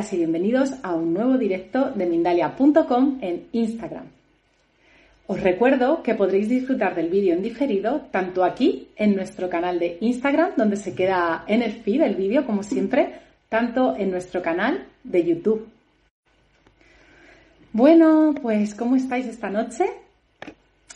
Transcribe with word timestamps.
Y 0.00 0.16
bienvenidos 0.16 0.72
a 0.82 0.94
un 0.94 1.12
nuevo 1.12 1.36
directo 1.36 1.90
de 1.90 2.06
Mindalia.com 2.06 3.18
en 3.20 3.48
Instagram. 3.52 4.06
Os 5.26 5.42
recuerdo 5.42 6.02
que 6.02 6.14
podréis 6.14 6.48
disfrutar 6.48 6.94
del 6.94 7.10
vídeo 7.10 7.34
en 7.34 7.42
diferido 7.42 8.06
tanto 8.10 8.42
aquí 8.42 8.88
en 8.96 9.14
nuestro 9.14 9.50
canal 9.50 9.78
de 9.78 9.98
Instagram, 10.00 10.52
donde 10.56 10.76
se 10.76 10.94
queda 10.94 11.44
en 11.46 11.60
el 11.60 11.72
feed 11.72 12.00
el 12.00 12.14
vídeo 12.14 12.46
como 12.46 12.62
siempre, 12.62 13.12
tanto 13.50 13.94
en 13.94 14.10
nuestro 14.10 14.40
canal 14.40 14.86
de 15.04 15.22
YouTube. 15.22 15.68
Bueno, 17.74 18.34
pues 18.40 18.74
¿cómo 18.74 18.96
estáis 18.96 19.26
esta 19.26 19.50
noche? 19.50 19.84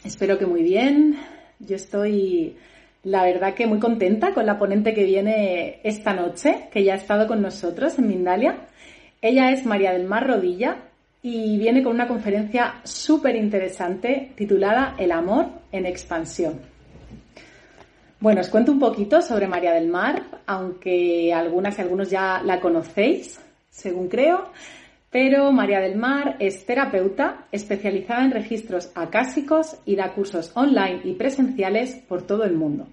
Espero 0.03 0.39
que 0.39 0.47
muy 0.47 0.63
bien. 0.63 1.19
Yo 1.59 1.77
estoy 1.77 2.57
la 3.03 3.23
verdad 3.23 3.53
que 3.53 3.67
muy 3.67 3.81
contenta 3.81 4.33
con 4.33 4.47
la 4.47 4.59
ponente 4.59 4.95
que 4.95 5.05
viene 5.05 5.81
esta 5.85 6.15
noche, 6.15 6.69
que 6.73 6.83
ya 6.83 6.95
ha 6.95 6.97
estado 6.97 7.29
con 7.29 7.43
nosotros 7.43 7.99
en 7.99 8.09
Mindalia. 8.09 8.67
Ella 9.25 9.53
es 9.53 9.65
María 9.65 9.95
del 9.95 10.07
Mar 10.07 10.27
Rodilla 10.27 10.77
y 11.23 11.57
viene 11.57 11.83
con 11.83 11.95
una 11.95 12.07
conferencia 12.07 12.83
súper 12.85 13.37
interesante 13.37 14.33
titulada 14.35 14.97
El 14.99 15.13
amor 15.13 15.47
en 15.73 15.87
expansión. 15.87 16.61
Bueno, 18.21 18.43
os 18.43 18.51
cuento 18.51 18.73
un 18.73 18.79
poquito 18.79 19.23
sobre 19.23 19.47
María 19.47 19.73
del 19.73 19.89
Mar, 19.89 20.25
aunque 20.45 21.33
algunas 21.33 21.79
y 21.79 21.81
algunos 21.81 22.11
ya 22.11 22.43
la 22.45 22.61
conocéis, 22.61 23.41
según 23.71 24.09
creo. 24.09 24.51
Pero 25.11 25.51
María 25.53 25.81
del 25.81 25.97
Mar 25.97 26.37
es 26.39 26.67
terapeuta 26.67 27.47
especializada 27.51 28.27
en 28.27 28.31
registros 28.31 28.93
acásicos 28.95 29.79
y 29.87 29.97
da 29.97 30.13
cursos 30.13 30.53
online 30.55 31.01
y 31.03 31.15
presenciales 31.15 31.95
por 31.95 32.27
todo 32.27 32.45
el 32.45 32.53
mundo. 32.53 32.89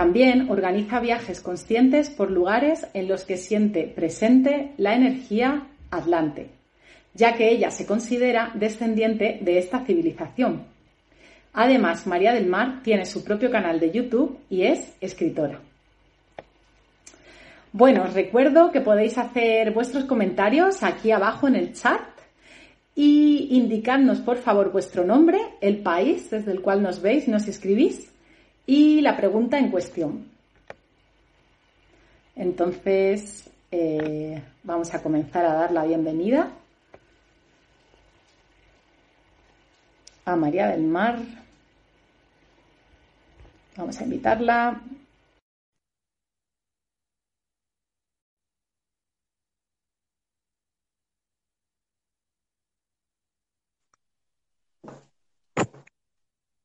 También 0.00 0.50
organiza 0.50 0.98
viajes 0.98 1.42
conscientes 1.42 2.08
por 2.08 2.30
lugares 2.30 2.86
en 2.94 3.06
los 3.06 3.24
que 3.24 3.36
siente 3.36 3.82
presente 3.82 4.72
la 4.78 4.94
energía 4.94 5.66
atlante, 5.90 6.48
ya 7.12 7.34
que 7.34 7.50
ella 7.50 7.70
se 7.70 7.84
considera 7.84 8.50
descendiente 8.54 9.40
de 9.42 9.58
esta 9.58 9.84
civilización. 9.84 10.64
Además, 11.52 12.06
María 12.06 12.32
del 12.32 12.46
Mar 12.46 12.80
tiene 12.82 13.04
su 13.04 13.22
propio 13.22 13.50
canal 13.50 13.78
de 13.78 13.90
YouTube 13.90 14.38
y 14.48 14.62
es 14.62 14.90
escritora. 15.02 15.60
Bueno, 17.70 18.04
os 18.04 18.14
recuerdo 18.14 18.72
que 18.72 18.80
podéis 18.80 19.18
hacer 19.18 19.70
vuestros 19.74 20.06
comentarios 20.06 20.82
aquí 20.82 21.10
abajo 21.10 21.46
en 21.46 21.56
el 21.56 21.74
chat 21.74 22.00
y 22.94 23.48
indicadnos 23.50 24.20
por 24.20 24.38
favor 24.38 24.72
vuestro 24.72 25.04
nombre, 25.04 25.40
el 25.60 25.82
país 25.82 26.30
desde 26.30 26.52
el 26.52 26.62
cual 26.62 26.82
nos 26.82 27.02
veis, 27.02 27.28
nos 27.28 27.46
escribís 27.48 28.09
y 28.70 29.00
la 29.00 29.16
pregunta 29.16 29.58
en 29.58 29.68
cuestión. 29.68 30.28
Entonces, 32.36 33.50
eh, 33.72 34.40
vamos 34.62 34.94
a 34.94 35.02
comenzar 35.02 35.44
a 35.44 35.54
dar 35.54 35.72
la 35.72 35.84
bienvenida 35.84 36.52
a 40.24 40.36
María 40.36 40.68
del 40.68 40.82
Mar. 40.82 41.18
Vamos 43.76 43.98
a 44.00 44.04
invitarla. 44.04 44.80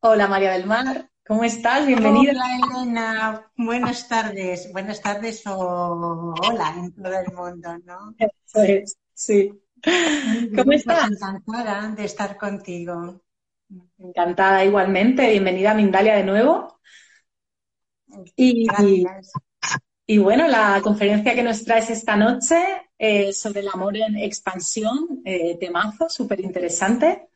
Hola 0.01 0.27
María 0.27 0.51
del 0.51 0.67
Mar, 0.67 1.09
¿cómo 1.27 1.43
estás? 1.43 1.87
Bienvenida. 1.87 2.33
Hola 2.33 2.81
Elena, 2.83 3.51
buenas 3.57 4.07
tardes, 4.07 4.71
buenas 4.71 5.01
tardes 5.01 5.45
o 5.47 6.33
hola 6.41 6.75
en 6.77 6.91
todo 6.93 7.19
el 7.19 7.33
mundo, 7.33 7.77
¿no? 7.83 8.15
Eso 8.17 8.61
es, 8.61 8.97
sí. 9.13 9.51
¿Cómo 10.55 10.71
estás? 10.71 11.11
Encantada 11.11 11.89
de 11.89 12.05
estar 12.05 12.37
contigo. 12.37 13.21
Encantada 13.97 14.63
igualmente, 14.63 15.29
bienvenida 15.29 15.71
a 15.71 15.75
Mindalia 15.75 16.15
de 16.15 16.23
nuevo. 16.23 16.79
Y, 18.35 18.67
Gracias. 18.67 19.33
y 20.05 20.17
bueno, 20.19 20.47
la 20.47 20.79
conferencia 20.81 21.33
que 21.33 21.43
nos 21.43 21.65
traes 21.65 21.89
esta 21.89 22.15
noche 22.15 22.55
eh, 22.97 23.33
sobre 23.33 23.61
el 23.61 23.69
amor 23.69 23.97
en 23.97 24.17
expansión, 24.17 25.21
eh, 25.25 25.57
temazo, 25.59 26.07
súper 26.07 26.39
interesante. 26.39 27.29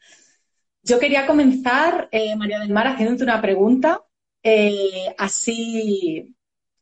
Yo 0.84 1.00
quería 1.00 1.28
comenzar, 1.28 2.10
eh, 2.12 2.36
María 2.36 2.60
del 2.60 2.70
Mar, 2.70 2.88
haciéndote 2.88 3.24
una 3.24 3.42
pregunta 3.42 4.02
eh, 4.44 5.14
así 5.18 6.36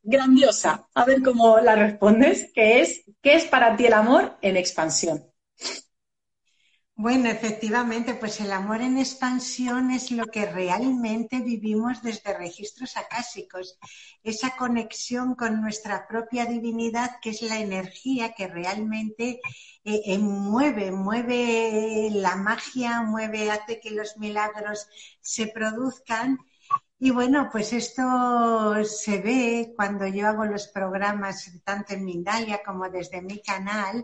grandiosa, 0.04 0.88
a 0.94 1.06
ver 1.06 1.22
cómo 1.22 1.60
la 1.60 1.76
respondes, 1.76 2.52
que 2.54 2.82
es, 2.82 3.04
¿qué 3.22 3.36
es 3.36 3.46
para 3.46 3.76
ti 3.76 3.86
el 3.88 3.94
amor 3.94 4.38
en 4.42 4.56
expansión? 4.58 5.26
Bueno, 7.00 7.30
efectivamente, 7.30 8.16
pues 8.16 8.42
el 8.42 8.52
amor 8.52 8.82
en 8.82 8.98
expansión 8.98 9.92
es 9.92 10.10
lo 10.12 10.26
que 10.26 10.48
realmente 10.48 11.42
vivimos 11.42 12.02
desde 12.02 12.36
registros 12.36 12.98
acásicos, 12.98 13.78
esa 14.24 14.58
conexión 14.58 15.36
con 15.36 15.62
nuestra 15.62 16.08
propia 16.08 16.46
divinidad, 16.48 17.12
que 17.22 17.30
es 17.30 17.44
la 17.44 17.60
energía 17.60 18.34
que 18.34 18.48
realmente 18.48 19.40
eh, 19.84 20.02
eh, 20.06 20.18
mueve, 20.18 20.92
mueve 20.92 22.10
la 22.12 22.36
magia, 22.36 23.04
mueve, 23.04 23.52
hace 23.52 23.80
que 23.80 23.92
los 23.92 24.18
milagros 24.18 24.88
se 25.22 25.48
produzcan. 25.48 26.40
Y 27.00 27.12
bueno, 27.12 27.50
pues 27.52 27.74
esto 27.74 28.84
se 28.86 29.22
ve 29.22 29.74
cuando 29.76 30.08
yo 30.08 30.28
hago 30.28 30.46
los 30.46 30.68
programas 30.70 31.52
tanto 31.64 31.94
en 31.94 32.06
Mindalia 32.06 32.62
como 32.66 32.90
desde 32.90 33.22
mi 33.22 33.40
canal 33.42 34.04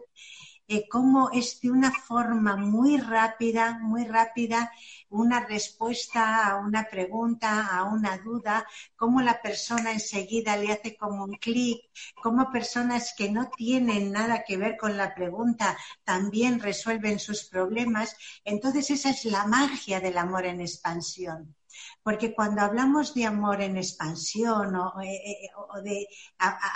cómo 0.89 1.29
es 1.31 1.61
de 1.61 1.71
una 1.71 1.91
forma 1.91 2.55
muy 2.55 2.97
rápida, 2.97 3.79
muy 3.79 4.05
rápida, 4.05 4.71
una 5.09 5.39
respuesta 5.45 6.47
a 6.47 6.57
una 6.57 6.85
pregunta, 6.85 7.67
a 7.67 7.83
una 7.83 8.17
duda, 8.17 8.65
cómo 8.95 9.21
la 9.21 9.41
persona 9.41 9.91
enseguida 9.91 10.57
le 10.57 10.71
hace 10.71 10.95
como 10.97 11.23
un 11.23 11.35
clic, 11.35 11.81
cómo 12.21 12.51
personas 12.51 13.13
que 13.17 13.29
no 13.29 13.49
tienen 13.49 14.11
nada 14.11 14.43
que 14.43 14.57
ver 14.57 14.77
con 14.77 14.97
la 14.97 15.13
pregunta 15.13 15.77
también 16.03 16.59
resuelven 16.59 17.19
sus 17.19 17.43
problemas. 17.45 18.15
Entonces 18.43 18.89
esa 18.89 19.09
es 19.11 19.25
la 19.25 19.45
magia 19.45 19.99
del 19.99 20.17
amor 20.17 20.45
en 20.45 20.61
expansión. 20.61 21.55
Porque 22.03 22.33
cuando 22.35 22.61
hablamos 22.61 23.13
de 23.13 23.25
amor 23.25 23.61
en 23.61 23.77
expansión 23.77 24.75
o, 24.75 25.01
eh, 25.01 25.49
o 25.73 25.81
de 25.81 26.07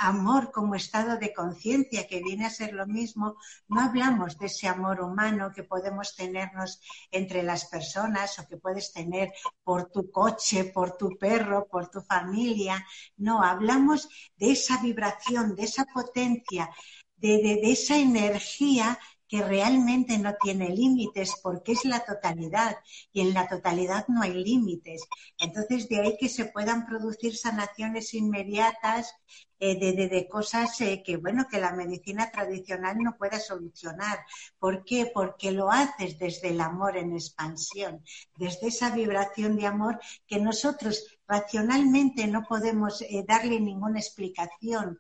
amor 0.02 0.52
como 0.52 0.76
estado 0.76 1.18
de 1.18 1.34
conciencia, 1.34 2.08
que 2.08 2.24
viene 2.24 2.46
a 2.46 2.50
ser 2.50 2.74
lo 2.74 2.88
mismo, 2.88 3.36
no 3.68 3.82
hablamos 3.82 4.38
de 4.38 4.46
ese 4.46 4.68
amor 4.68 5.02
humano 5.02 5.52
que 5.54 5.64
podemos 5.64 6.16
tenernos 6.16 6.80
entre 7.12 7.44
las 7.44 7.66
personas 7.66 8.40
o 8.40 8.48
que 8.48 8.58
puedes 8.58 8.94
tener 8.94 9.32
por 9.64 9.92
tu 9.92 10.10
coche, 10.12 10.66
por 10.66 10.96
tu 10.96 11.18
perro, 11.18 11.68
por 11.68 11.90
tu 11.90 12.02
familia. 12.02 12.86
No, 13.18 13.44
hablamos 13.44 14.08
de 14.38 14.52
esa 14.52 14.82
vibración, 14.82 15.56
de 15.56 15.64
esa 15.64 15.86
potencia, 15.86 16.70
de 17.18 17.60
esa 17.64 17.98
energía 17.98 18.98
que 19.28 19.44
realmente 19.44 20.18
no 20.18 20.36
tiene 20.42 20.70
límites 20.70 21.36
porque 21.42 21.74
es 21.74 21.86
la 21.86 22.06
totalidad 22.06 22.78
y 23.12 23.22
en 23.22 23.34
la 23.34 23.48
totalidad 23.48 24.06
no 24.08 24.22
hay 24.22 24.34
límites. 24.34 25.04
Entonces, 25.40 25.90
de 25.90 26.00
ahí 26.02 26.18
que 26.18 26.30
se 26.30 26.46
puedan 26.46 26.86
producir 26.86 27.36
sanaciones 27.36 28.14
inmediatas 28.14 29.14
eh, 29.60 29.80
de, 29.80 30.08
de, 30.08 30.28
cosas 30.28 30.80
eh, 30.82 31.02
que, 31.04 31.18
bueno, 31.18 31.48
que 31.50 31.60
la 31.60 31.74
medicina 31.74 32.30
tradicional 32.30 32.98
no 33.00 33.18
pueda 33.18 33.40
solucionar. 33.40 34.20
¿Por 34.60 34.84
qué? 34.84 35.10
Porque 35.12 35.52
lo 35.52 35.72
haces 35.72 36.20
desde 36.20 36.50
el 36.50 36.62
amor 36.62 36.96
en 36.96 37.14
expansión, 37.14 38.04
desde 38.36 38.68
esa 38.68 38.92
vibración 38.92 39.56
de 39.56 39.66
amor 39.66 40.00
que 40.28 40.40
nosotros 40.40 41.18
racionalmente 41.28 42.28
no 42.28 42.44
podemos 42.44 43.02
eh, 43.02 43.26
darle 43.28 43.60
ninguna 43.60 44.00
explicación 44.00 45.00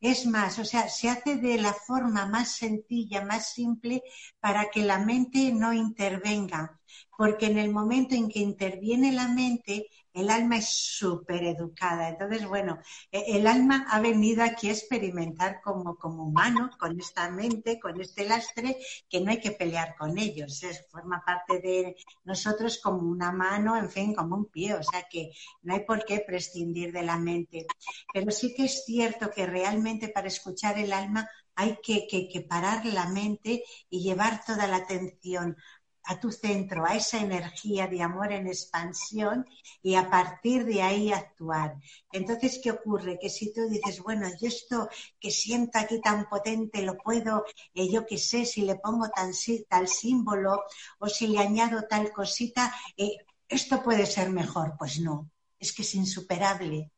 es 0.00 0.26
más, 0.26 0.58
o 0.58 0.64
sea, 0.64 0.88
se 0.88 1.08
hace 1.08 1.36
de 1.36 1.58
la 1.58 1.72
forma 1.74 2.26
más 2.26 2.52
sencilla, 2.56 3.24
más 3.24 3.52
simple, 3.52 4.02
para 4.40 4.70
que 4.70 4.82
la 4.84 4.98
mente 4.98 5.52
no 5.52 5.72
intervenga. 5.72 6.81
Porque 7.16 7.46
en 7.46 7.58
el 7.58 7.70
momento 7.70 8.14
en 8.14 8.28
que 8.28 8.40
interviene 8.40 9.12
la 9.12 9.28
mente, 9.28 9.86
el 10.14 10.28
alma 10.30 10.58
es 10.58 10.68
súper 10.68 11.44
educada. 11.44 12.08
Entonces, 12.08 12.46
bueno, 12.46 12.78
e, 13.10 13.36
el 13.36 13.46
alma 13.46 13.86
ha 13.90 14.00
venido 14.00 14.42
aquí 14.42 14.68
a 14.68 14.72
experimentar 14.72 15.60
como, 15.62 15.96
como 15.96 16.24
humano, 16.24 16.70
con 16.78 16.98
esta 17.00 17.30
mente, 17.30 17.80
con 17.80 18.00
este 18.00 18.26
lastre, 18.26 18.76
que 19.08 19.20
no 19.20 19.30
hay 19.30 19.40
que 19.40 19.52
pelear 19.52 19.96
con 19.96 20.18
ellos. 20.18 20.62
Es, 20.62 20.86
forma 20.90 21.22
parte 21.24 21.60
de 21.60 21.96
nosotros 22.24 22.78
como 22.82 23.08
una 23.08 23.32
mano, 23.32 23.76
en 23.76 23.90
fin, 23.90 24.14
como 24.14 24.36
un 24.36 24.46
pie. 24.46 24.74
O 24.74 24.82
sea 24.82 25.06
que 25.10 25.32
no 25.62 25.74
hay 25.74 25.84
por 25.84 26.04
qué 26.04 26.20
prescindir 26.26 26.92
de 26.92 27.02
la 27.02 27.18
mente. 27.18 27.66
Pero 28.12 28.30
sí 28.30 28.54
que 28.54 28.64
es 28.64 28.84
cierto 28.84 29.30
que 29.30 29.46
realmente 29.46 30.08
para 30.08 30.28
escuchar 30.28 30.78
el 30.78 30.92
alma 30.92 31.28
hay 31.54 31.78
que, 31.82 32.06
que, 32.08 32.28
que 32.28 32.40
parar 32.42 32.84
la 32.86 33.08
mente 33.08 33.62
y 33.90 34.02
llevar 34.02 34.44
toda 34.44 34.66
la 34.66 34.76
atención 34.76 35.56
a 36.04 36.18
tu 36.18 36.30
centro, 36.32 36.84
a 36.84 36.96
esa 36.96 37.18
energía 37.20 37.86
de 37.86 38.02
amor 38.02 38.32
en 38.32 38.46
expansión 38.46 39.46
y 39.82 39.94
a 39.94 40.10
partir 40.10 40.64
de 40.64 40.82
ahí 40.82 41.12
actuar. 41.12 41.76
Entonces, 42.10 42.60
¿qué 42.62 42.72
ocurre? 42.72 43.18
Que 43.20 43.30
si 43.30 43.52
tú 43.52 43.68
dices, 43.68 44.00
bueno, 44.00 44.28
yo 44.40 44.48
esto 44.48 44.88
que 45.20 45.30
siento 45.30 45.78
aquí 45.78 46.00
tan 46.00 46.28
potente 46.28 46.82
lo 46.82 46.96
puedo, 46.98 47.44
eh, 47.74 47.90
yo 47.90 48.04
qué 48.06 48.18
sé, 48.18 48.44
si 48.44 48.62
le 48.62 48.76
pongo 48.76 49.08
tal 49.10 49.88
símbolo 49.88 50.64
o 50.98 51.08
si 51.08 51.28
le 51.28 51.38
añado 51.38 51.84
tal 51.88 52.12
cosita, 52.12 52.74
eh, 52.96 53.16
esto 53.48 53.82
puede 53.82 54.06
ser 54.06 54.30
mejor. 54.30 54.74
Pues 54.78 54.98
no, 55.00 55.30
es 55.58 55.72
que 55.72 55.82
es 55.82 55.94
insuperable. 55.94 56.90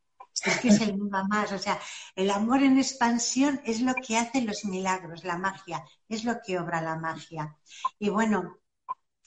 Es 0.42 0.58
que 0.58 0.68
es 0.68 0.80
el 0.80 0.96
más. 0.98 1.52
O 1.52 1.58
sea, 1.58 1.78
el 2.16 2.30
amor 2.30 2.62
en 2.62 2.78
expansión 2.78 3.60
es 3.64 3.80
lo 3.80 3.94
que 3.94 4.16
hace 4.16 4.42
los 4.42 4.64
milagros, 4.64 5.22
la 5.22 5.38
magia, 5.38 5.84
es 6.08 6.24
lo 6.24 6.40
que 6.44 6.58
obra 6.58 6.82
la 6.82 6.96
magia. 6.96 7.56
Y 8.00 8.08
bueno, 8.08 8.58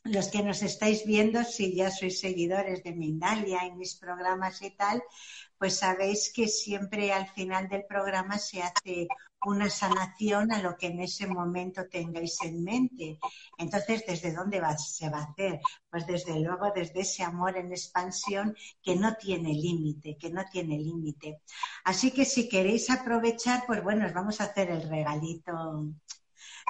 los 0.09 0.29
que 0.29 0.43
nos 0.43 0.61
estáis 0.61 1.05
viendo, 1.05 1.43
si 1.43 1.75
ya 1.75 1.91
sois 1.91 2.19
seguidores 2.19 2.83
de 2.83 2.93
Mindalia 2.93 3.65
y 3.65 3.75
mis 3.75 3.95
programas 3.95 4.61
y 4.61 4.71
tal, 4.71 5.03
pues 5.57 5.77
sabéis 5.77 6.31
que 6.33 6.47
siempre 6.47 7.11
al 7.11 7.27
final 7.29 7.67
del 7.67 7.85
programa 7.85 8.37
se 8.37 8.61
hace 8.61 9.07
una 9.45 9.69
sanación 9.69 10.51
a 10.51 10.61
lo 10.61 10.75
que 10.77 10.87
en 10.87 10.99
ese 10.99 11.27
momento 11.27 11.87
tengáis 11.89 12.41
en 12.41 12.63
mente. 12.63 13.19
Entonces, 13.57 14.03
¿desde 14.05 14.33
dónde 14.33 14.61
se 14.77 15.09
va 15.09 15.19
a 15.19 15.23
hacer? 15.23 15.59
Pues 15.89 16.07
desde 16.07 16.39
luego 16.39 16.71
desde 16.75 17.01
ese 17.01 17.23
amor 17.23 17.57
en 17.57 17.71
expansión 17.71 18.55
que 18.81 18.95
no 18.95 19.15
tiene 19.15 19.53
límite, 19.53 20.17
que 20.17 20.29
no 20.29 20.43
tiene 20.51 20.77
límite. 20.77 21.41
Así 21.83 22.11
que 22.11 22.25
si 22.25 22.49
queréis 22.49 22.89
aprovechar, 22.89 23.63
pues 23.67 23.83
bueno, 23.83 24.05
os 24.05 24.13
vamos 24.13 24.41
a 24.41 24.45
hacer 24.45 24.71
el 24.71 24.89
regalito 24.89 25.53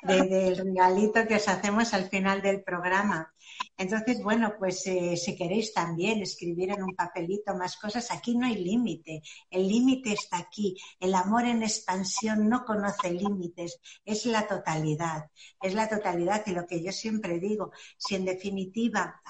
del 0.04 0.58
regalito 0.58 1.26
que 1.28 1.36
os 1.36 1.48
hacemos 1.48 1.94
al 1.94 2.10
final 2.10 2.42
del 2.42 2.62
programa. 2.62 3.34
Entonces, 3.78 4.22
bueno, 4.24 4.54
pues 4.58 4.86
eh, 4.88 5.16
si 5.18 5.36
queréis 5.36 5.74
también 5.74 6.22
escribir 6.22 6.72
en 6.72 6.84
un 6.84 6.96
papelito 6.96 7.56
más 7.56 7.78
cosas, 7.78 8.12
aquí 8.12 8.36
no 8.36 8.48
hay 8.48 8.64
límite. 8.64 9.22
El 9.50 9.68
límite 9.68 10.14
está 10.14 10.38
aquí. 10.38 10.76
El 11.00 11.14
amor 11.14 11.46
en 11.46 11.64
expansión 11.64 12.50
no 12.50 12.66
conoce 12.66 13.12
límites. 13.12 13.80
Es 14.04 14.26
la 14.26 14.48
totalidad. 14.48 15.30
Es 15.62 15.74
la 15.74 15.88
totalidad. 15.88 16.44
Y 16.46 16.52
lo 16.52 16.66
que 16.66 16.84
yo 16.84 16.92
siempre 16.92 17.40
digo, 17.40 17.72
si 17.98 18.16
en 18.16 18.26
definitiva 18.26 19.22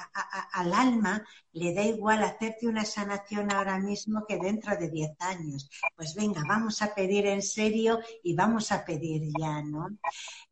al 0.54 0.74
alma 0.74 1.24
le 1.58 1.74
da 1.74 1.84
igual 1.84 2.24
hacerte 2.24 2.68
una 2.68 2.86
sanación 2.86 3.52
ahora 3.52 3.80
mismo 3.80 4.26
que 4.28 4.38
dentro 4.38 4.78
de 4.78 4.90
10 4.90 5.12
años. 5.20 5.70
Pues 5.96 6.14
venga, 6.14 6.44
vamos 6.48 6.82
a 6.82 6.94
pedir 6.94 7.26
en 7.26 7.42
serio 7.42 8.00
y 8.24 8.36
vamos 8.36 8.72
a 8.72 8.86
pedir 8.86 9.24
ya, 9.40 9.62
¿no? 9.64 9.88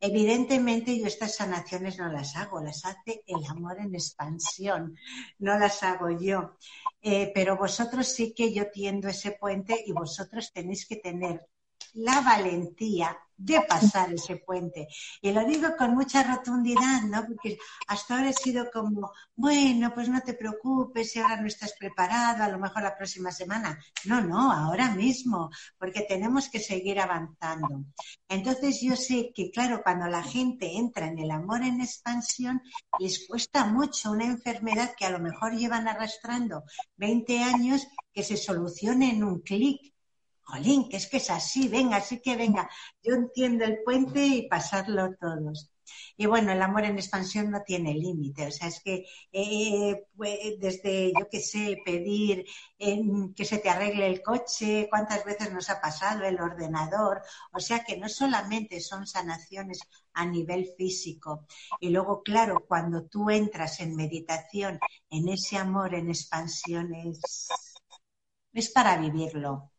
Evidentemente 0.00 0.98
yo 0.98 1.06
estas 1.06 1.36
sanaciones 1.36 1.98
no 1.98 2.10
las 2.10 2.34
hago, 2.36 2.60
las 2.60 2.84
hace 2.84 3.22
el 3.26 3.44
amor 3.46 3.65
en 3.72 3.94
expansión, 3.94 4.96
no 5.38 5.58
las 5.58 5.82
hago 5.82 6.10
yo. 6.10 6.56
Eh, 7.00 7.30
pero 7.34 7.56
vosotros 7.56 8.08
sí 8.08 8.34
que 8.34 8.52
yo 8.52 8.70
tiendo 8.70 9.08
ese 9.08 9.32
puente 9.32 9.82
y 9.86 9.92
vosotros 9.92 10.52
tenéis 10.52 10.86
que 10.86 10.96
tener 10.96 11.46
la 11.94 12.20
valentía 12.20 13.16
de 13.36 13.60
pasar 13.62 14.12
ese 14.12 14.36
puente. 14.36 14.88
Y 15.20 15.32
lo 15.32 15.44
digo 15.44 15.76
con 15.76 15.94
mucha 15.94 16.22
rotundidad, 16.22 17.02
¿no? 17.02 17.26
Porque 17.26 17.58
hasta 17.86 18.16
ahora 18.16 18.30
he 18.30 18.32
sido 18.32 18.70
como, 18.72 19.12
bueno, 19.34 19.92
pues 19.94 20.08
no 20.08 20.20
te 20.22 20.34
preocupes 20.34 21.12
si 21.12 21.18
ahora 21.18 21.40
no 21.40 21.46
estás 21.46 21.74
preparado, 21.78 22.44
a 22.44 22.48
lo 22.48 22.58
mejor 22.58 22.82
la 22.82 22.96
próxima 22.96 23.30
semana. 23.30 23.78
No, 24.04 24.20
no, 24.20 24.50
ahora 24.50 24.90
mismo, 24.94 25.50
porque 25.78 26.02
tenemos 26.02 26.48
que 26.48 26.60
seguir 26.60 27.00
avanzando. 27.00 27.84
Entonces 28.28 28.80
yo 28.80 28.96
sé 28.96 29.32
que, 29.34 29.50
claro, 29.50 29.82
cuando 29.82 30.06
la 30.06 30.22
gente 30.22 30.76
entra 30.76 31.06
en 31.06 31.18
el 31.18 31.30
amor 31.30 31.62
en 31.62 31.80
expansión, 31.80 32.62
les 32.98 33.26
cuesta 33.26 33.66
mucho 33.66 34.12
una 34.12 34.24
enfermedad 34.24 34.94
que 34.96 35.06
a 35.06 35.10
lo 35.10 35.18
mejor 35.18 35.54
llevan 35.54 35.88
arrastrando 35.88 36.64
20 36.96 37.42
años 37.42 37.86
que 38.12 38.22
se 38.22 38.36
solucione 38.36 39.10
en 39.10 39.24
un 39.24 39.40
clic 39.40 39.95
jolín, 40.46 40.88
que 40.88 40.96
es 40.98 41.06
que 41.08 41.18
es 41.18 41.30
así, 41.30 41.68
venga, 41.68 41.96
así 41.98 42.20
que 42.20 42.36
venga, 42.36 42.68
yo 43.02 43.14
entiendo 43.14 43.64
el 43.64 43.78
puente 43.84 44.24
y 44.26 44.48
pasarlo 44.48 45.14
todos. 45.20 45.70
Y 46.16 46.26
bueno, 46.26 46.52
el 46.52 46.62
amor 46.62 46.84
en 46.84 46.96
expansión 46.96 47.50
no 47.50 47.62
tiene 47.62 47.94
límite, 47.94 48.46
o 48.46 48.50
sea, 48.50 48.68
es 48.68 48.80
que 48.82 49.04
eh, 49.32 50.04
pues, 50.16 50.38
desde, 50.58 51.12
yo 51.18 51.28
qué 51.30 51.40
sé, 51.40 51.78
pedir 51.84 52.44
que 53.36 53.44
se 53.44 53.58
te 53.58 53.68
arregle 53.70 54.06
el 54.06 54.22
coche, 54.22 54.88
cuántas 54.90 55.24
veces 55.24 55.52
nos 55.52 55.70
ha 55.70 55.80
pasado 55.80 56.24
el 56.24 56.40
ordenador, 56.40 57.22
o 57.52 57.60
sea 57.60 57.84
que 57.84 57.96
no 57.98 58.08
solamente 58.08 58.80
son 58.80 59.06
sanaciones 59.06 59.80
a 60.14 60.26
nivel 60.26 60.66
físico. 60.76 61.46
Y 61.80 61.90
luego, 61.90 62.22
claro, 62.22 62.64
cuando 62.66 63.04
tú 63.04 63.30
entras 63.30 63.80
en 63.80 63.94
meditación, 63.96 64.78
en 65.10 65.28
ese 65.28 65.56
amor 65.56 65.94
en 65.94 66.08
expansión, 66.08 66.92
es 68.52 68.70
para 68.70 68.96
vivirlo. 68.98 69.70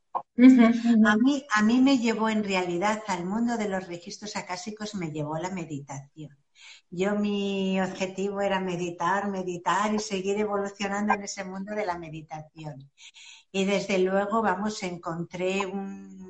A 1.06 1.16
mí, 1.18 1.46
a 1.52 1.64
mí 1.64 1.82
me 1.82 1.98
llevó 1.98 2.30
en 2.30 2.44
realidad 2.44 3.04
al 3.08 3.26
mundo 3.26 3.58
de 3.58 3.70
los 3.70 3.88
registros 3.88 4.36
acásicos, 4.36 4.96
me 4.96 5.12
llevó 5.12 5.38
la 5.38 5.50
meditación. 5.50 6.38
Yo 6.90 7.16
mi 7.16 7.80
objetivo 7.82 8.42
era 8.42 8.60
meditar, 8.60 9.30
meditar 9.30 9.94
y 9.94 10.00
seguir 10.00 10.38
evolucionando 10.40 11.14
en 11.14 11.24
ese 11.24 11.44
mundo 11.44 11.74
de 11.76 11.86
la 11.86 11.98
meditación. 11.98 12.90
Y 13.52 13.66
desde 13.66 14.00
luego, 14.00 14.42
vamos, 14.42 14.82
encontré 14.84 15.66
un, 15.66 16.30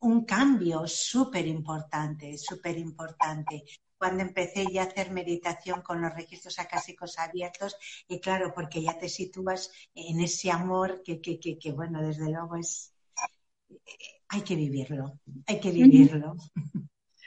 un 0.00 0.24
cambio 0.24 0.86
súper 0.86 1.46
importante, 1.46 2.38
súper 2.38 2.78
importante 2.78 3.64
cuando 3.98 4.22
empecé 4.22 4.64
ya 4.72 4.82
a 4.82 4.86
hacer 4.86 5.10
meditación 5.10 5.82
con 5.82 6.00
los 6.00 6.14
registros 6.14 6.58
acásicos 6.58 7.18
abiertos 7.18 7.76
y 8.08 8.18
claro, 8.18 8.54
porque 8.54 8.82
ya 8.82 8.98
te 8.98 9.10
sitúas 9.10 9.70
en 9.94 10.20
ese 10.20 10.50
amor 10.50 11.02
que, 11.04 11.20
que, 11.20 11.38
que, 11.38 11.72
bueno, 11.72 12.00
desde 12.00 12.30
luego 12.30 12.56
es, 12.56 12.89
hay 14.28 14.42
que 14.42 14.56
vivirlo, 14.56 15.18
hay 15.46 15.60
que 15.60 15.70
vivirlo. 15.70 16.36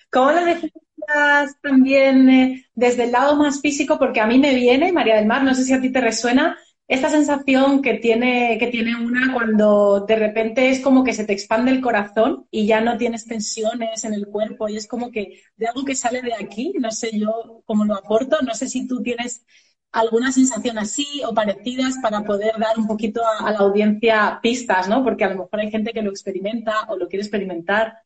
¿Cómo 0.10 0.32
lo 0.32 0.46
definirías 0.46 1.60
también 1.62 2.30
eh, 2.30 2.66
desde 2.74 3.06
el 3.06 3.12
lado 3.12 3.36
más 3.36 3.62
físico? 3.62 3.98
Porque 3.98 4.22
a 4.22 4.28
mí 4.28 4.38
me 4.40 4.54
viene, 4.54 4.92
María 4.92 5.16
del 5.16 5.26
Mar, 5.26 5.44
no 5.44 5.54
sé 5.54 5.64
si 5.64 5.74
a 5.74 5.82
ti 5.82 5.92
te 5.92 6.00
resuena, 6.00 6.58
esta 6.88 7.10
sensación 7.10 7.82
que 7.82 7.96
tiene, 7.96 8.58
que 8.60 8.68
tiene 8.68 8.96
una 8.96 9.34
cuando 9.34 10.06
de 10.06 10.16
repente 10.16 10.70
es 10.70 10.82
como 10.82 11.04
que 11.04 11.14
se 11.14 11.26
te 11.26 11.34
expande 11.34 11.72
el 11.72 11.82
corazón 11.82 12.46
y 12.52 12.68
ya 12.68 12.82
no 12.82 12.98
tienes 12.98 13.26
tensiones 13.26 14.04
en 14.04 14.14
el 14.14 14.28
cuerpo 14.28 14.68
y 14.68 14.78
es 14.78 14.88
como 14.88 15.10
que 15.10 15.42
de 15.56 15.68
algo 15.68 15.86
que 15.86 15.96
sale 15.96 16.22
de 16.22 16.34
aquí, 16.34 16.74
no 16.80 16.92
sé 16.92 17.18
yo 17.18 17.64
cómo 17.66 17.86
lo 17.86 17.96
aporto, 17.96 18.38
no 18.44 18.54
sé 18.54 18.68
si 18.68 18.88
tú 18.88 19.02
tienes 19.02 19.46
alguna 19.94 20.32
sensación 20.32 20.78
así 20.80 21.22
o 21.26 21.34
parecidas 21.34 21.96
para 22.02 22.24
poder 22.24 22.54
dar 22.60 22.78
un 22.78 22.88
poquito 22.88 23.22
a, 23.26 23.52
la 23.52 23.60
audiencia 23.60 24.40
pistas, 24.42 24.90
¿no? 24.90 25.04
Porque 25.04 25.24
a 25.24 25.30
lo 25.30 25.44
mejor 25.44 25.60
hay 25.60 25.72
gente 25.72 25.94
que 25.94 26.02
lo 26.02 26.10
experimenta 26.10 26.88
o 26.90 26.98
lo 26.98 27.08
quiere 27.08 27.24
experimentar. 27.24 28.00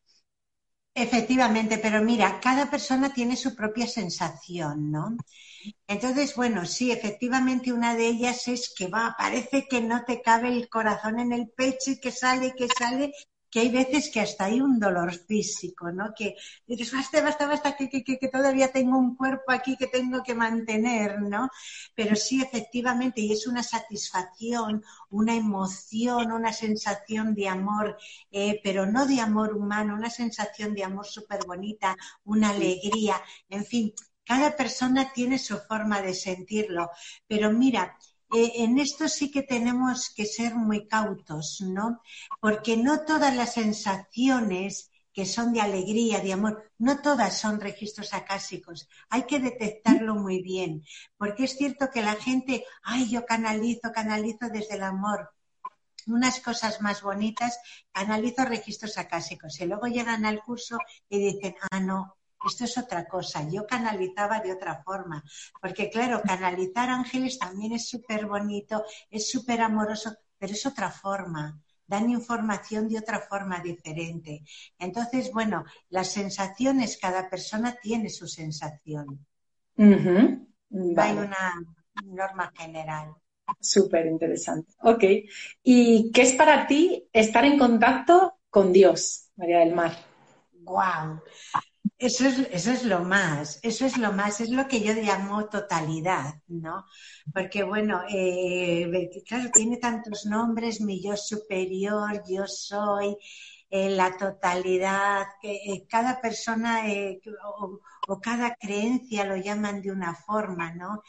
Efectivamente, 0.94 1.78
pero 1.78 2.02
mira, 2.02 2.40
cada 2.40 2.70
persona 2.70 3.12
tiene 3.12 3.36
su 3.36 3.54
propia 3.54 3.86
sensación, 3.86 4.90
¿no? 4.90 5.16
Entonces, 5.86 6.34
bueno, 6.34 6.66
sí, 6.66 6.90
efectivamente 6.90 7.72
una 7.72 7.96
de 7.96 8.08
ellas 8.08 8.48
es 8.48 8.74
que 8.76 8.88
va, 8.88 9.14
parece 9.16 9.66
que 9.68 9.80
no 9.80 10.04
te 10.04 10.20
cabe 10.20 10.48
el 10.48 10.68
corazón 10.68 11.20
en 11.20 11.32
el 11.32 11.48
pecho 11.48 11.92
y 11.92 12.00
que 12.00 12.10
sale, 12.10 12.52
que 12.56 12.68
sale, 12.68 13.12
que 13.50 13.60
hay 13.60 13.70
veces 13.70 14.10
que 14.10 14.20
hasta 14.20 14.46
hay 14.46 14.60
un 14.60 14.78
dolor 14.78 15.14
físico, 15.14 15.90
¿no? 15.92 16.12
Que 16.16 16.36
dices, 16.66 16.92
basta, 16.92 17.22
basta, 17.22 17.46
basta, 17.46 17.76
que, 17.76 17.88
que, 17.88 18.04
que, 18.04 18.28
todavía 18.28 18.72
tengo 18.72 18.98
un 18.98 19.16
cuerpo 19.16 19.52
aquí 19.52 19.76
que 19.76 19.86
tengo 19.86 20.22
que 20.22 20.34
mantener, 20.34 21.20
¿no? 21.22 21.48
Pero 21.94 22.14
sí, 22.16 22.42
efectivamente, 22.42 23.20
y 23.20 23.32
es 23.32 23.46
una 23.46 23.62
satisfacción, 23.62 24.84
una 25.10 25.34
emoción, 25.34 26.32
una 26.32 26.52
sensación 26.52 27.34
de 27.34 27.48
amor, 27.48 27.96
eh, 28.30 28.60
pero 28.62 28.86
no 28.86 29.06
de 29.06 29.20
amor 29.20 29.54
humano, 29.54 29.94
una 29.94 30.10
sensación 30.10 30.74
de 30.74 30.84
amor 30.84 31.06
súper 31.06 31.44
bonita, 31.46 31.96
una 32.24 32.50
alegría, 32.50 33.16
en 33.48 33.64
fin, 33.64 33.92
cada 34.24 34.54
persona 34.56 35.10
tiene 35.14 35.38
su 35.38 35.56
forma 35.56 36.02
de 36.02 36.12
sentirlo, 36.12 36.90
pero 37.26 37.50
mira, 37.50 37.96
eh, 38.32 38.52
en 38.56 38.78
esto 38.78 39.08
sí 39.08 39.30
que 39.30 39.42
tenemos 39.42 40.10
que 40.14 40.26
ser 40.26 40.54
muy 40.54 40.86
cautos, 40.86 41.60
¿no? 41.60 42.02
Porque 42.40 42.76
no 42.76 43.04
todas 43.04 43.34
las 43.34 43.54
sensaciones 43.54 44.90
que 45.12 45.26
son 45.26 45.52
de 45.52 45.60
alegría, 45.60 46.20
de 46.20 46.32
amor, 46.32 46.70
no 46.78 47.00
todas 47.00 47.38
son 47.38 47.60
registros 47.60 48.14
acásicos. 48.14 48.88
Hay 49.08 49.24
que 49.24 49.40
detectarlo 49.40 50.14
muy 50.14 50.42
bien, 50.42 50.84
porque 51.16 51.44
es 51.44 51.56
cierto 51.56 51.90
que 51.90 52.02
la 52.02 52.14
gente, 52.14 52.64
ay, 52.82 53.08
yo 53.10 53.26
canalizo, 53.26 53.90
canalizo 53.92 54.48
desde 54.48 54.76
el 54.76 54.82
amor 54.82 55.30
unas 56.06 56.40
cosas 56.40 56.80
más 56.80 57.02
bonitas, 57.02 57.58
canalizo 57.92 58.44
registros 58.44 58.98
acásicos 58.98 59.60
y 59.60 59.66
luego 59.66 59.86
llegan 59.86 60.24
al 60.24 60.40
curso 60.40 60.78
y 61.08 61.18
dicen, 61.18 61.56
ah, 61.70 61.80
no, 61.80 62.17
esto 62.46 62.64
es 62.64 62.78
otra 62.78 63.06
cosa. 63.06 63.48
Yo 63.50 63.66
canalizaba 63.66 64.40
de 64.40 64.52
otra 64.52 64.82
forma, 64.82 65.22
porque 65.60 65.90
claro, 65.90 66.22
canalizar 66.22 66.88
ángeles 66.90 67.38
también 67.38 67.72
es 67.72 67.88
súper 67.88 68.26
bonito, 68.26 68.84
es 69.10 69.30
súper 69.30 69.60
amoroso, 69.60 70.14
pero 70.38 70.52
es 70.52 70.64
otra 70.66 70.90
forma. 70.90 71.60
Dan 71.86 72.10
información 72.10 72.86
de 72.88 72.98
otra 72.98 73.20
forma 73.20 73.60
diferente. 73.60 74.42
Entonces, 74.78 75.32
bueno, 75.32 75.64
las 75.88 76.12
sensaciones, 76.12 76.98
cada 76.98 77.30
persona 77.30 77.76
tiene 77.80 78.10
su 78.10 78.26
sensación. 78.28 79.26
Hay 79.78 81.16
una 81.16 81.54
norma 82.04 82.52
general. 82.54 83.14
Súper 83.60 84.06
interesante. 84.06 84.72
Ok. 84.82 85.04
¿Y 85.62 86.10
qué 86.12 86.22
es 86.22 86.32
para 86.34 86.66
ti 86.66 87.08
estar 87.12 87.44
en 87.44 87.58
contacto 87.58 88.38
con 88.50 88.72
Dios, 88.72 89.30
María 89.36 89.60
del 89.60 89.74
Mar? 89.74 89.92
¡Guau! 90.52 91.22
Eso 92.00 92.28
es, 92.28 92.38
eso 92.52 92.70
es 92.70 92.84
lo 92.84 93.00
más, 93.00 93.58
eso 93.62 93.84
es 93.84 93.96
lo 93.98 94.12
más, 94.12 94.40
es 94.40 94.50
lo 94.50 94.68
que 94.68 94.80
yo 94.80 94.92
llamo 94.94 95.48
totalidad, 95.48 96.34
¿no? 96.46 96.86
Porque 97.34 97.64
bueno, 97.64 98.02
eh, 98.08 99.10
claro, 99.26 99.50
tiene 99.52 99.78
tantos 99.78 100.24
nombres, 100.24 100.80
mi 100.80 101.02
yo 101.02 101.16
superior, 101.16 102.22
yo 102.28 102.46
soy, 102.46 103.16
eh, 103.68 103.90
la 103.90 104.16
totalidad, 104.16 105.26
que 105.42 105.52
eh, 105.56 105.86
cada 105.88 106.20
persona 106.20 106.84
o, 107.58 107.80
o, 108.06 108.20
cada 108.20 108.54
creencia 108.54 109.24
lo 109.24 109.36
llaman 109.36 109.82
de 109.82 109.90
una 109.90 110.14
forma, 110.14 110.72
¿no? 110.74 111.02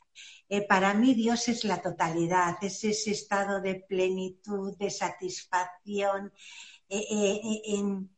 para 0.68 0.96
mí 0.96 1.14
Dios 1.14 1.48
es 1.48 1.64
la 1.64 1.80
totalidad, 1.82 2.58
es 2.64 2.84
ese 2.84 3.12
estado 3.12 3.62
de 3.62 3.76
plenitud, 3.88 4.76
de 4.80 4.90
satisfacción, 4.90 6.34
en 6.90 8.10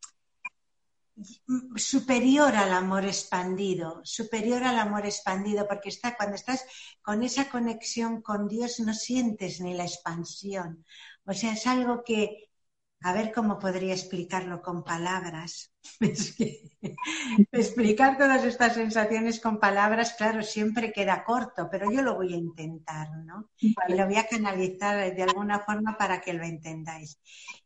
superior 1.75 2.55
al 2.55 2.73
amor 2.73 3.05
expandido, 3.05 4.01
superior 4.03 4.63
al 4.63 4.79
amor 4.79 5.05
expandido, 5.05 5.67
porque 5.67 5.89
está, 5.89 6.15
cuando 6.15 6.35
estás 6.35 6.65
con 7.01 7.23
esa 7.23 7.49
conexión 7.49 8.21
con 8.21 8.47
Dios 8.47 8.79
no 8.79 8.93
sientes 8.93 9.61
ni 9.61 9.73
la 9.73 9.85
expansión. 9.85 10.85
O 11.25 11.33
sea, 11.33 11.53
es 11.53 11.67
algo 11.67 12.03
que, 12.03 12.49
a 13.01 13.13
ver 13.13 13.31
cómo 13.31 13.59
podría 13.59 13.93
explicarlo 13.93 14.61
con 14.61 14.83
palabras. 14.83 15.70
explicar 17.51 18.17
todas 18.17 18.43
estas 18.43 18.73
sensaciones 18.73 19.39
con 19.39 19.59
palabras, 19.59 20.13
claro, 20.13 20.43
siempre 20.43 20.91
queda 20.91 21.23
corto, 21.23 21.69
pero 21.71 21.91
yo 21.91 22.01
lo 22.01 22.15
voy 22.15 22.33
a 22.33 22.38
intentar, 22.38 23.09
¿no? 23.25 23.50
Y 23.57 23.73
lo 23.93 24.05
voy 24.05 24.17
a 24.17 24.27
canalizar 24.27 25.15
de 25.15 25.23
alguna 25.23 25.59
forma 25.59 25.97
para 25.97 26.21
que 26.21 26.33
lo 26.33 26.43
entendáis. 26.43 27.19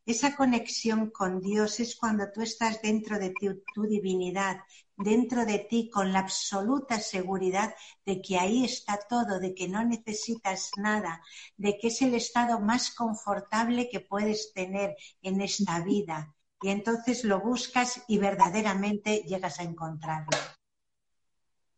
Esa 0.06 0.36
conexión 0.36 1.12
con 1.12 1.42
Dios 1.42 1.80
es 1.80 1.96
cuando 1.96 2.32
tú 2.32 2.42
estás 2.42 2.82
dentro 2.82 3.18
de 3.20 3.34
tu 3.74 3.84
divinidad, 3.84 4.60
dentro 4.98 5.46
de 5.46 5.60
ti 5.60 5.90
con 5.90 6.14
la 6.14 6.20
absoluta 6.20 7.00
seguridad 7.00 7.74
de 8.06 8.22
que 8.22 8.38
ahí 8.38 8.64
está 8.64 9.00
todo, 9.10 9.40
de 9.40 9.54
que 9.54 9.68
no 9.68 9.84
necesitas 9.84 10.72
nada, 10.78 11.22
de 11.58 11.78
que 11.78 11.88
es 11.88 12.02
el 12.02 12.14
estado 12.16 12.60
más 12.60 12.92
confortable 12.92 13.90
que 13.90 14.00
puedes 14.00 14.54
tener 14.54 14.96
en 15.22 15.42
esta 15.42 15.82
vida. 15.82 16.35
Y 16.66 16.70
entonces 16.70 17.24
lo 17.24 17.42
buscas 17.42 18.02
y 18.08 18.18
verdaderamente 18.18 19.18
llegas 19.18 19.60
a 19.60 19.64
encontrarlo. 19.64 20.36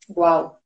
Wow. 0.08 0.60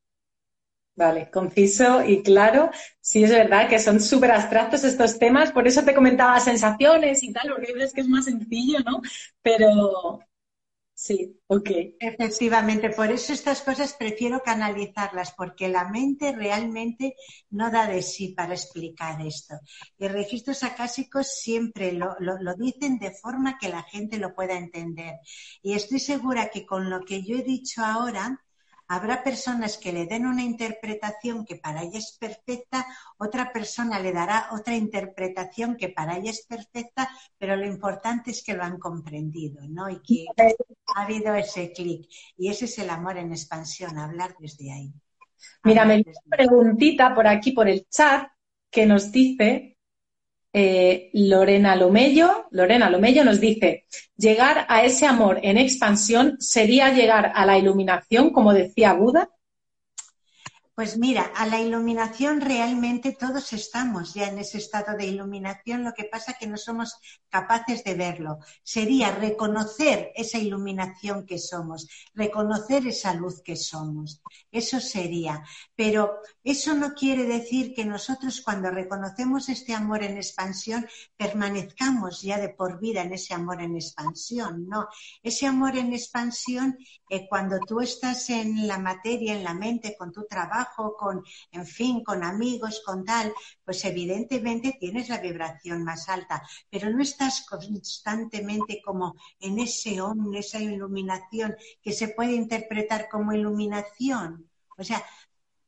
Vale, 0.94 1.28
conciso 1.28 2.04
y 2.04 2.22
claro. 2.22 2.70
Sí, 3.00 3.24
es 3.24 3.30
verdad 3.30 3.68
que 3.68 3.80
son 3.80 3.98
súper 3.98 4.30
abstractos 4.30 4.84
estos 4.84 5.18
temas, 5.18 5.50
por 5.50 5.66
eso 5.66 5.82
te 5.82 5.92
comentaba 5.92 6.38
sensaciones 6.38 7.20
y 7.24 7.32
tal, 7.32 7.50
porque 7.52 7.72
ves 7.72 7.92
que 7.92 8.02
es 8.02 8.06
más 8.06 8.26
sencillo, 8.26 8.78
¿no? 8.84 9.02
Pero, 9.42 10.20
Sí, 11.04 11.36
ok. 11.48 11.68
Efectivamente, 11.98 12.90
por 12.90 13.10
eso 13.10 13.32
estas 13.32 13.60
cosas 13.62 13.94
prefiero 13.98 14.40
canalizarlas, 14.44 15.32
porque 15.36 15.68
la 15.68 15.88
mente 15.88 16.30
realmente 16.30 17.16
no 17.50 17.72
da 17.72 17.88
de 17.88 18.02
sí 18.02 18.28
para 18.36 18.54
explicar 18.54 19.20
esto. 19.20 19.56
Y 19.98 20.06
registros 20.06 20.62
acásicos 20.62 21.26
siempre 21.26 21.90
lo, 21.92 22.14
lo, 22.20 22.54
dicen 22.54 23.00
de 23.00 23.10
forma 23.10 23.58
que 23.58 23.68
la 23.68 23.82
gente 23.82 24.16
lo 24.18 24.32
pueda 24.32 24.56
entender. 24.56 25.14
Y 25.60 25.72
estoy 25.72 25.98
segura 25.98 26.50
que 26.50 26.64
con 26.64 26.88
lo 26.88 27.00
que 27.00 27.24
yo 27.24 27.36
he 27.36 27.42
dicho 27.42 27.82
ahora, 27.84 28.40
Habrá 28.88 29.22
personas 29.22 29.78
que 29.78 29.92
le 29.92 30.06
den 30.06 30.26
una 30.26 30.42
interpretación 30.42 31.44
que 31.44 31.56
para 31.56 31.82
ella 31.82 31.98
es 31.98 32.16
perfecta, 32.18 32.86
otra 33.18 33.52
persona 33.52 33.98
le 33.98 34.12
dará 34.12 34.48
otra 34.52 34.74
interpretación 34.74 35.76
que 35.76 35.88
para 35.88 36.16
ella 36.16 36.30
es 36.30 36.46
perfecta, 36.46 37.08
pero 37.38 37.56
lo 37.56 37.66
importante 37.66 38.30
es 38.30 38.42
que 38.42 38.54
lo 38.54 38.64
han 38.64 38.78
comprendido, 38.78 39.62
¿no? 39.68 39.88
Y 39.88 40.00
que 40.00 40.26
ha 40.94 41.02
habido 41.02 41.34
ese 41.34 41.72
clic. 41.72 42.08
Y 42.36 42.50
ese 42.50 42.66
es 42.66 42.78
el 42.78 42.90
amor 42.90 43.18
en 43.18 43.32
expansión, 43.32 43.98
hablar 43.98 44.34
desde 44.38 44.72
ahí. 44.72 44.92
Mira, 45.64 45.84
me 45.84 45.96
una 45.96 46.36
preguntita 46.36 47.14
por 47.14 47.26
aquí, 47.26 47.52
por 47.52 47.68
el 47.68 47.86
chat, 47.88 48.28
que 48.70 48.86
nos 48.86 49.12
dice 49.12 49.71
eh, 50.52 51.10
Lorena 51.14 51.76
Lomello, 51.76 52.46
Lorena 52.50 52.90
Lomello 52.90 53.24
nos 53.24 53.40
dice, 53.40 53.86
llegar 54.16 54.66
a 54.68 54.84
ese 54.84 55.06
amor 55.06 55.40
en 55.42 55.58
expansión 55.58 56.36
sería 56.40 56.92
llegar 56.92 57.32
a 57.34 57.46
la 57.46 57.58
iluminación, 57.58 58.30
como 58.30 58.52
decía 58.52 58.92
Buda. 58.92 59.30
Pues 60.82 60.98
mira, 60.98 61.30
a 61.36 61.46
la 61.46 61.60
iluminación 61.60 62.40
realmente 62.40 63.12
todos 63.12 63.52
estamos 63.52 64.14
ya 64.14 64.26
en 64.26 64.38
ese 64.38 64.58
estado 64.58 64.96
de 64.96 65.06
iluminación, 65.06 65.84
lo 65.84 65.92
que 65.94 66.06
pasa 66.10 66.36
que 66.36 66.48
no 66.48 66.56
somos 66.56 66.96
capaces 67.28 67.84
de 67.84 67.94
verlo. 67.94 68.40
Sería 68.64 69.12
reconocer 69.12 70.10
esa 70.16 70.38
iluminación 70.38 71.24
que 71.24 71.38
somos, 71.38 71.86
reconocer 72.14 72.84
esa 72.88 73.14
luz 73.14 73.42
que 73.44 73.54
somos. 73.54 74.22
Eso 74.50 74.80
sería. 74.80 75.44
Pero 75.76 76.16
eso 76.42 76.74
no 76.74 76.94
quiere 76.94 77.26
decir 77.26 77.74
que 77.74 77.84
nosotros 77.84 78.40
cuando 78.40 78.68
reconocemos 78.72 79.48
este 79.48 79.74
amor 79.74 80.02
en 80.02 80.16
expansión 80.16 80.88
permanezcamos 81.16 82.22
ya 82.22 82.38
de 82.40 82.48
por 82.48 82.80
vida 82.80 83.02
en 83.02 83.12
ese 83.12 83.34
amor 83.34 83.62
en 83.62 83.76
expansión. 83.76 84.66
No, 84.68 84.88
ese 85.22 85.46
amor 85.46 85.76
en 85.76 85.92
expansión, 85.92 86.76
eh, 87.08 87.28
cuando 87.28 87.60
tú 87.60 87.80
estás 87.80 88.28
en 88.30 88.66
la 88.66 88.78
materia, 88.78 89.34
en 89.34 89.44
la 89.44 89.54
mente, 89.54 89.94
con 89.96 90.10
tu 90.10 90.26
trabajo, 90.26 90.71
con, 90.74 91.22
en 91.50 91.66
fin, 91.66 92.02
con 92.02 92.24
amigos, 92.24 92.82
con 92.84 93.04
tal, 93.04 93.32
pues 93.64 93.84
evidentemente 93.84 94.76
tienes 94.78 95.08
la 95.08 95.18
vibración 95.18 95.84
más 95.84 96.08
alta, 96.08 96.42
pero 96.70 96.90
no 96.90 97.02
estás 97.02 97.46
constantemente 97.48 98.80
como 98.84 99.14
en 99.38 99.58
ese 99.58 99.92
en 99.92 100.34
esa 100.34 100.58
iluminación 100.58 101.54
que 101.82 101.92
se 101.92 102.08
puede 102.08 102.32
interpretar 102.32 103.08
como 103.08 103.32
iluminación. 103.32 104.48
O 104.78 104.84
sea, 104.84 105.04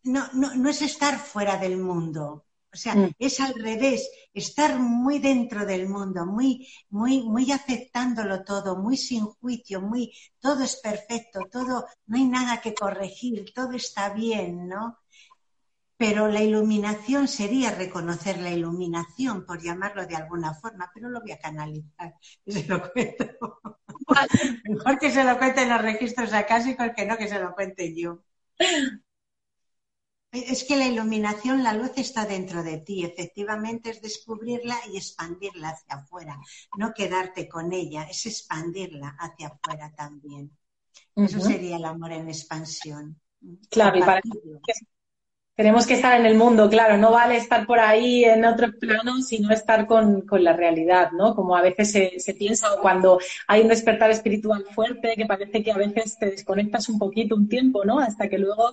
no, 0.05 0.29
no, 0.33 0.55
no 0.55 0.69
es 0.71 0.83
estar 0.83 1.19
fuera 1.19 1.57
del 1.57 1.77
mundo, 1.77 2.47
o 2.75 2.77
sea, 2.77 2.97
mm. 2.97 3.13
es 3.19 3.39
al 3.39 3.55
revés, 3.55 4.11
estar 4.33 4.81
muy 4.81 5.21
dentro 5.21 5.65
del 5.65 5.89
mundo, 5.89 6.27
muy, 6.27 6.69
muy, 6.91 7.23
muy 7.23 7.53
aceptándolo 7.53 8.43
todo, 8.43 8.77
muy 8.77 8.97
sin 8.97 9.27
juicio, 9.27 9.81
muy, 9.81 10.13
todo 10.41 10.65
es 10.65 10.77
perfecto, 10.77 11.41
todo, 11.51 11.87
no 12.07 12.17
hay 12.17 12.25
nada 12.25 12.61
que 12.61 12.75
corregir, 12.75 13.53
todo 13.55 13.73
está 13.73 14.11
bien, 14.11 14.67
¿no? 14.67 14.99
Pero 15.97 16.27
la 16.27 16.43
iluminación 16.43 17.29
sería 17.29 17.71
reconocer 17.71 18.39
la 18.39 18.51
iluminación, 18.51 19.47
por 19.47 19.63
llamarlo 19.63 20.05
de 20.07 20.17
alguna 20.17 20.53
forma, 20.55 20.91
pero 20.93 21.09
lo 21.09 21.21
voy 21.21 21.31
a 21.31 21.39
canalizar 21.39 22.15
se 22.45 22.67
lo 22.67 22.93
cuento. 22.93 23.25
Mejor 24.65 24.99
que 24.99 25.13
se 25.13 25.23
lo 25.23 25.39
cuenten 25.39 25.69
los 25.69 25.81
registros 25.81 26.33
acásicos 26.33 26.91
que 26.97 27.07
no 27.07 27.17
que 27.17 27.29
se 27.29 27.39
lo 27.39 27.55
cuente 27.55 27.95
yo. 27.97 28.25
Es 30.35 30.65
que 30.65 30.77
la 30.77 30.87
iluminación, 30.87 31.63
la 31.63 31.73
luz 31.73 31.93
está 31.97 32.27
dentro 32.27 32.65
de 32.65 32.79
ti, 32.79 33.05
efectivamente 33.05 33.91
es 33.91 34.03
descubrirla 34.03 34.77
y 34.93 34.97
expandirla 34.97 35.69
hacia 35.69 35.97
afuera, 35.97 36.39
no 36.77 36.93
quedarte 36.93 37.49
con 37.49 37.73
ella, 37.73 38.03
es 38.11 38.27
expandirla 38.27 39.17
hacia 39.19 39.49
afuera 39.49 39.93
también. 39.97 40.51
Eso 41.15 41.41
sería 41.41 41.77
el 41.77 41.85
amor 41.85 42.13
en 42.13 42.29
expansión. 42.29 43.21
Claro, 43.71 43.99
y 43.99 44.01
para 44.01 44.21
tenemos 45.57 45.87
que 45.87 45.95
estar 45.95 46.19
en 46.19 46.27
el 46.27 46.35
mundo, 46.35 46.69
claro, 46.69 46.97
no 46.97 47.13
vale 47.13 47.37
estar 47.37 47.65
por 47.65 47.79
ahí 47.79 48.25
en 48.25 48.45
otro 48.45 48.73
plano, 48.73 49.23
sino 49.23 49.53
estar 49.53 49.87
con, 49.87 50.25
la 50.33 50.53
realidad, 50.53 51.13
¿no? 51.13 51.37
Como 51.37 51.55
a 51.55 51.63
veces 51.63 51.93
se, 51.93 52.19
se, 52.19 52.35
piensa 52.35 52.75
o 52.75 52.81
cuando 52.81 53.21
hay 53.47 53.61
un 53.61 53.69
despertar 53.69 54.11
espiritual 54.11 54.65
fuerte, 54.75 55.15
que 55.17 55.27
parece 55.27 55.63
que 55.63 55.71
a 55.71 55.77
veces 55.77 56.19
te 56.19 56.27
desconectas 56.27 56.89
un 56.89 56.99
poquito, 56.99 57.37
un 57.37 57.49
tiempo, 57.49 57.85
¿no? 57.85 58.01
Hasta 58.01 58.29
que 58.29 58.39
luego 58.39 58.73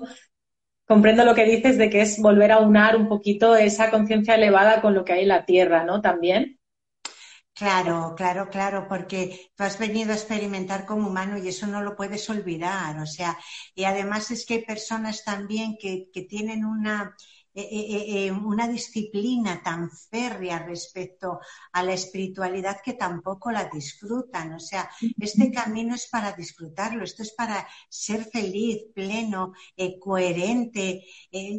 comprendo 0.91 1.23
lo 1.23 1.33
que 1.35 1.45
dices 1.45 1.77
de 1.77 1.89
que 1.89 2.01
es 2.01 2.19
volver 2.21 2.51
a 2.51 2.59
unar 2.59 2.97
un 2.97 3.07
poquito 3.07 3.55
esa 3.55 3.89
conciencia 3.89 4.35
elevada 4.35 4.81
con 4.81 4.93
lo 4.93 5.05
que 5.05 5.13
hay 5.13 5.21
en 5.21 5.29
la 5.29 5.45
Tierra, 5.45 5.85
¿no? 5.85 6.01
También. 6.01 6.59
Claro, 7.53 8.13
claro, 8.17 8.49
claro, 8.49 8.87
porque 8.89 9.51
tú 9.55 9.63
has 9.63 9.77
venido 9.77 10.11
a 10.11 10.15
experimentar 10.15 10.85
como 10.85 11.07
humano 11.09 11.37
y 11.37 11.47
eso 11.47 11.67
no 11.67 11.81
lo 11.83 11.95
puedes 11.95 12.29
olvidar, 12.29 12.97
o 12.99 13.05
sea, 13.05 13.37
y 13.75 13.83
además 13.83 14.31
es 14.31 14.45
que 14.45 14.55
hay 14.55 14.65
personas 14.65 15.23
también 15.23 15.75
que, 15.79 16.07
que 16.13 16.23
tienen 16.23 16.65
una, 16.65 17.15
eh, 17.53 17.67
eh, 17.69 18.27
eh, 18.27 18.31
una 18.31 18.65
disciplina 18.65 19.61
tan 19.61 19.91
férrea 19.91 20.59
respecto 20.59 21.39
a 21.73 21.83
la 21.83 21.93
espiritualidad 21.93 22.77
que 22.81 22.93
tampoco 22.93 23.51
la 23.51 23.65
disfrutan. 23.65 24.53
O 24.53 24.59
sea, 24.59 24.89
este 25.19 25.51
camino 25.51 25.95
es 25.95 26.07
para 26.07 26.31
disfrutarlo, 26.31 27.03
esto 27.03 27.23
es 27.23 27.33
para 27.33 27.67
ser 27.89 28.23
feliz, 28.23 28.83
pleno, 28.95 29.53
coherente, 29.99 31.03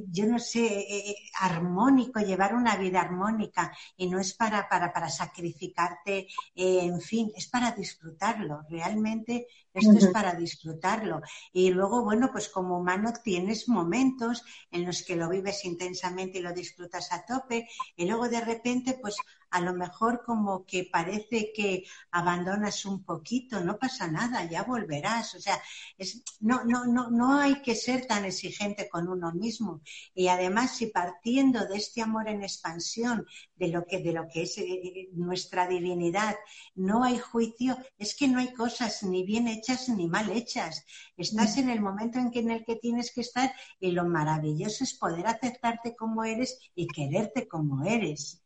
yo 0.08 0.26
no 0.26 0.38
sé, 0.38 1.14
armónico, 1.40 2.20
llevar 2.20 2.54
una 2.54 2.76
vida 2.76 3.00
armónica 3.00 3.72
y 3.96 4.08
no 4.08 4.18
es 4.18 4.34
para, 4.34 4.68
para, 4.68 4.92
para 4.92 5.10
sacrificarte, 5.10 6.26
en 6.54 7.00
fin, 7.00 7.30
es 7.36 7.48
para 7.48 7.72
disfrutarlo. 7.72 8.62
Realmente 8.68 9.46
esto 9.74 9.98
es 9.98 10.08
para 10.08 10.34
disfrutarlo. 10.34 11.20
Y 11.52 11.70
luego, 11.70 12.04
bueno, 12.04 12.30
pues 12.32 12.48
como 12.48 12.78
humano 12.78 13.12
tienes 13.22 13.68
momentos 13.68 14.44
en 14.70 14.86
los 14.86 15.02
que 15.02 15.16
lo 15.16 15.28
vives 15.28 15.64
intensamente 15.64 16.38
y 16.38 16.42
lo 16.42 16.52
disfrutas 16.52 17.12
a 17.12 17.24
tope, 17.24 17.68
y 17.96 18.06
luego 18.06 18.28
de 18.28 18.40
repente, 18.40 18.98
pues 19.00 19.16
a 19.52 19.60
lo 19.60 19.74
mejor 19.74 20.22
como 20.24 20.64
que 20.64 20.88
parece 20.90 21.52
que 21.54 21.84
abandonas 22.10 22.86
un 22.86 23.04
poquito, 23.04 23.60
no 23.60 23.78
pasa 23.78 24.08
nada, 24.08 24.44
ya 24.44 24.62
volverás. 24.62 25.34
O 25.34 25.40
sea, 25.40 25.60
es, 25.98 26.22
no, 26.40 26.64
no, 26.64 26.86
no, 26.86 27.10
no 27.10 27.38
hay 27.38 27.60
que 27.60 27.74
ser 27.74 28.06
tan 28.06 28.24
exigente 28.24 28.88
con 28.88 29.08
uno 29.08 29.30
mismo. 29.32 29.82
Y 30.14 30.28
además, 30.28 30.76
si 30.76 30.86
partiendo 30.86 31.66
de 31.66 31.76
este 31.76 32.00
amor 32.00 32.28
en 32.28 32.42
expansión, 32.42 33.26
de 33.56 33.68
lo 33.68 33.84
que, 33.86 33.98
de 33.98 34.12
lo 34.12 34.26
que 34.26 34.42
es 34.42 34.56
eh, 34.56 35.10
nuestra 35.12 35.68
divinidad, 35.68 36.34
no 36.74 37.04
hay 37.04 37.18
juicio, 37.18 37.76
es 37.98 38.16
que 38.16 38.28
no 38.28 38.38
hay 38.38 38.54
cosas 38.54 39.02
ni 39.02 39.22
bien 39.22 39.48
hechas 39.48 39.88
ni 39.90 40.08
mal 40.08 40.30
hechas. 40.30 40.84
Estás 41.18 41.58
en 41.58 41.68
el 41.68 41.82
momento 41.82 42.18
en, 42.18 42.30
que, 42.30 42.40
en 42.40 42.50
el 42.50 42.64
que 42.64 42.76
tienes 42.76 43.12
que 43.12 43.20
estar 43.20 43.52
y 43.78 43.90
lo 43.90 44.04
maravilloso 44.06 44.82
es 44.82 44.94
poder 44.94 45.26
aceptarte 45.26 45.94
como 45.94 46.24
eres 46.24 46.58
y 46.74 46.86
quererte 46.86 47.46
como 47.46 47.84
eres 47.84 48.41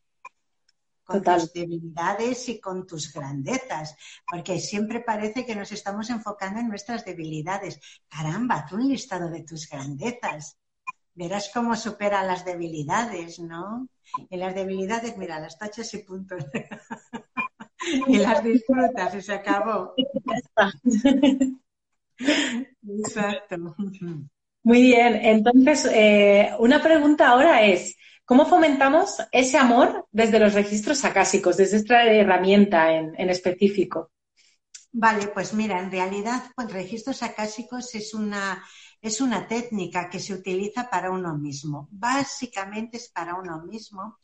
con 1.06 1.22
tus 1.22 1.52
debilidades 1.52 2.48
y 2.48 2.60
con 2.60 2.86
tus 2.86 3.12
grandezas, 3.12 3.96
porque 4.28 4.58
siempre 4.58 5.00
parece 5.00 5.46
que 5.46 5.54
nos 5.54 5.70
estamos 5.70 6.10
enfocando 6.10 6.60
en 6.60 6.68
nuestras 6.68 7.04
debilidades. 7.04 7.80
Caramba, 8.08 8.66
tú 8.68 8.74
un 8.74 8.88
listado 8.88 9.30
de 9.30 9.44
tus 9.44 9.68
grandezas. 9.70 10.58
Verás 11.14 11.50
cómo 11.54 11.76
supera 11.76 12.24
las 12.24 12.44
debilidades, 12.44 13.38
¿no? 13.38 13.88
Y 14.28 14.36
las 14.36 14.54
debilidades, 14.54 15.16
mira, 15.16 15.40
las 15.40 15.56
tachas 15.58 15.94
y 15.94 15.98
puntos. 15.98 16.44
y 18.08 18.18
las 18.18 18.42
disfrutas 18.42 19.14
y 19.14 19.22
se 19.22 19.32
acabó. 19.32 19.94
Exacto. 22.88 23.76
Muy 24.64 24.82
bien, 24.82 25.14
entonces 25.14 25.88
eh, 25.92 26.50
una 26.58 26.82
pregunta 26.82 27.28
ahora 27.28 27.64
es, 27.64 27.96
¿Cómo 28.26 28.44
fomentamos 28.44 29.18
ese 29.30 29.56
amor 29.56 30.08
desde 30.10 30.40
los 30.40 30.52
registros 30.52 31.04
acásicos, 31.04 31.56
desde 31.56 31.76
esta 31.76 32.02
herramienta 32.02 32.92
en, 32.92 33.30
específico? 33.30 34.10
Vale, 34.90 35.28
pues 35.28 35.54
mira, 35.54 35.78
en 35.78 35.92
realidad, 35.92 36.42
pues 36.56 36.72
registros 36.72 37.22
acásicos 37.22 37.94
es 37.94 38.14
una, 38.14 38.64
es 39.00 39.20
una 39.20 39.46
técnica 39.46 40.10
que 40.10 40.18
se 40.18 40.34
utiliza 40.34 40.90
para 40.90 41.12
uno 41.12 41.38
mismo. 41.38 41.86
Básicamente 41.92 42.96
es 42.96 43.10
para 43.10 43.36
uno 43.36 43.62
mismo, 43.62 44.18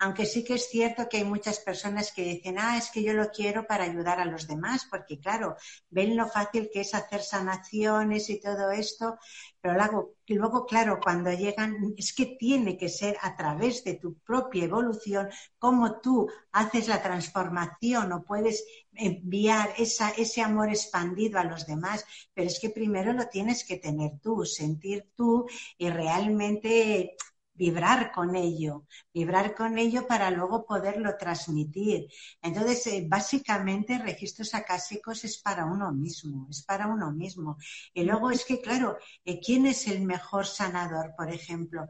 aunque 0.00 0.24
sí 0.24 0.42
que 0.42 0.54
es 0.54 0.68
cierto 0.68 1.08
que 1.08 1.18
hay 1.18 1.24
muchas 1.24 1.60
personas 1.60 2.10
que 2.10 2.24
dicen, 2.24 2.58
ah, 2.58 2.78
es 2.78 2.90
que 2.90 3.02
yo 3.02 3.12
lo 3.12 3.30
quiero 3.30 3.66
para 3.66 3.84
ayudar 3.84 4.18
a 4.18 4.24
los 4.24 4.46
demás, 4.46 4.86
porque 4.90 5.20
claro, 5.20 5.56
ven 5.90 6.16
lo 6.16 6.26
fácil 6.26 6.70
que 6.72 6.80
es 6.80 6.94
hacer 6.94 7.20
sanaciones 7.20 8.30
y 8.30 8.40
todo 8.40 8.70
esto, 8.70 9.18
pero 9.60 9.74
luego, 9.74 10.14
luego, 10.26 10.64
claro, 10.64 11.00
cuando 11.02 11.30
llegan, 11.32 11.94
es 11.98 12.14
que 12.14 12.24
tiene 12.38 12.78
que 12.78 12.88
ser 12.88 13.18
a 13.20 13.36
través 13.36 13.84
de 13.84 13.94
tu 13.94 14.14
propia 14.20 14.64
evolución, 14.64 15.28
como 15.58 16.00
tú 16.00 16.30
haces 16.50 16.88
la 16.88 17.02
transformación 17.02 18.10
o 18.12 18.24
puedes 18.24 18.64
enviar 18.94 19.74
esa, 19.76 20.10
ese 20.10 20.40
amor 20.40 20.70
expandido 20.70 21.38
a 21.38 21.44
los 21.44 21.66
demás, 21.66 22.06
pero 22.32 22.46
es 22.46 22.58
que 22.58 22.70
primero 22.70 23.12
lo 23.12 23.28
tienes 23.28 23.64
que 23.64 23.76
tener 23.76 24.12
tú, 24.22 24.46
sentir 24.46 25.10
tú 25.14 25.46
y 25.76 25.90
realmente 25.90 27.16
vibrar 27.60 28.10
con 28.10 28.36
ello, 28.36 28.86
vibrar 29.12 29.54
con 29.54 29.76
ello 29.76 30.06
para 30.06 30.30
luego 30.30 30.64
poderlo 30.64 31.10
transmitir. 31.18 32.08
Entonces, 32.40 32.86
eh, 32.86 33.06
básicamente, 33.06 33.98
registros 33.98 34.54
acásicos 34.54 35.24
es 35.24 35.36
para 35.42 35.66
uno 35.66 35.92
mismo, 35.92 36.46
es 36.50 36.62
para 36.62 36.86
uno 36.86 37.12
mismo. 37.12 37.58
Y 37.92 38.04
luego 38.04 38.30
es 38.30 38.46
que, 38.46 38.62
claro, 38.62 38.96
eh, 39.26 39.38
¿quién 39.44 39.66
es 39.66 39.86
el 39.88 40.00
mejor 40.02 40.46
sanador, 40.46 41.12
por 41.18 41.28
ejemplo? 41.30 41.86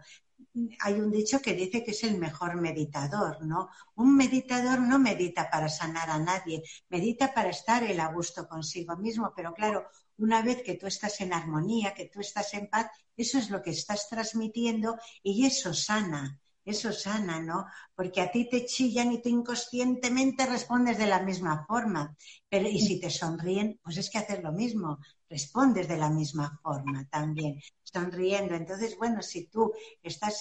hay 0.80 0.94
un 0.94 1.10
dicho 1.10 1.40
que 1.40 1.54
dice 1.54 1.84
que 1.84 1.92
es 1.92 2.02
el 2.02 2.18
mejor 2.18 2.60
meditador, 2.60 3.44
¿no? 3.46 3.68
Un 3.94 4.16
meditador 4.16 4.80
no 4.80 4.98
medita 4.98 5.48
para 5.50 5.68
sanar 5.68 6.10
a 6.10 6.18
nadie, 6.18 6.62
medita 6.88 7.32
para 7.32 7.50
estar 7.50 7.84
el 7.84 8.00
a 8.00 8.08
gusto 8.12 8.48
consigo 8.48 8.96
mismo, 8.96 9.32
pero 9.36 9.52
claro, 9.54 9.86
una 10.20 10.42
vez 10.42 10.62
que 10.62 10.76
tú 10.76 10.86
estás 10.86 11.20
en 11.20 11.32
armonía, 11.32 11.94
que 11.94 12.06
tú 12.06 12.20
estás 12.20 12.52
en 12.54 12.68
paz, 12.68 12.90
eso 13.16 13.38
es 13.38 13.50
lo 13.50 13.62
que 13.62 13.70
estás 13.70 14.08
transmitiendo 14.08 14.96
y 15.22 15.46
eso 15.46 15.74
sana, 15.74 16.38
eso 16.64 16.92
sana, 16.92 17.40
¿no? 17.40 17.66
Porque 17.94 18.20
a 18.20 18.30
ti 18.30 18.48
te 18.48 18.64
chillan 18.66 19.12
y 19.12 19.22
tú 19.22 19.28
inconscientemente 19.28 20.46
respondes 20.46 20.98
de 20.98 21.06
la 21.06 21.22
misma 21.22 21.64
forma. 21.66 22.16
Pero, 22.48 22.68
y 22.68 22.80
si 22.80 23.00
te 23.00 23.10
sonríen, 23.10 23.78
pues 23.82 23.96
es 23.96 24.10
que 24.10 24.18
hacer 24.18 24.42
lo 24.42 24.52
mismo, 24.52 24.98
respondes 25.28 25.88
de 25.88 25.96
la 25.96 26.10
misma 26.10 26.58
forma 26.62 27.06
también, 27.08 27.60
sonriendo. 27.82 28.54
Entonces, 28.54 28.96
bueno, 28.96 29.22
si 29.22 29.46
tú 29.46 29.72
estás 30.02 30.40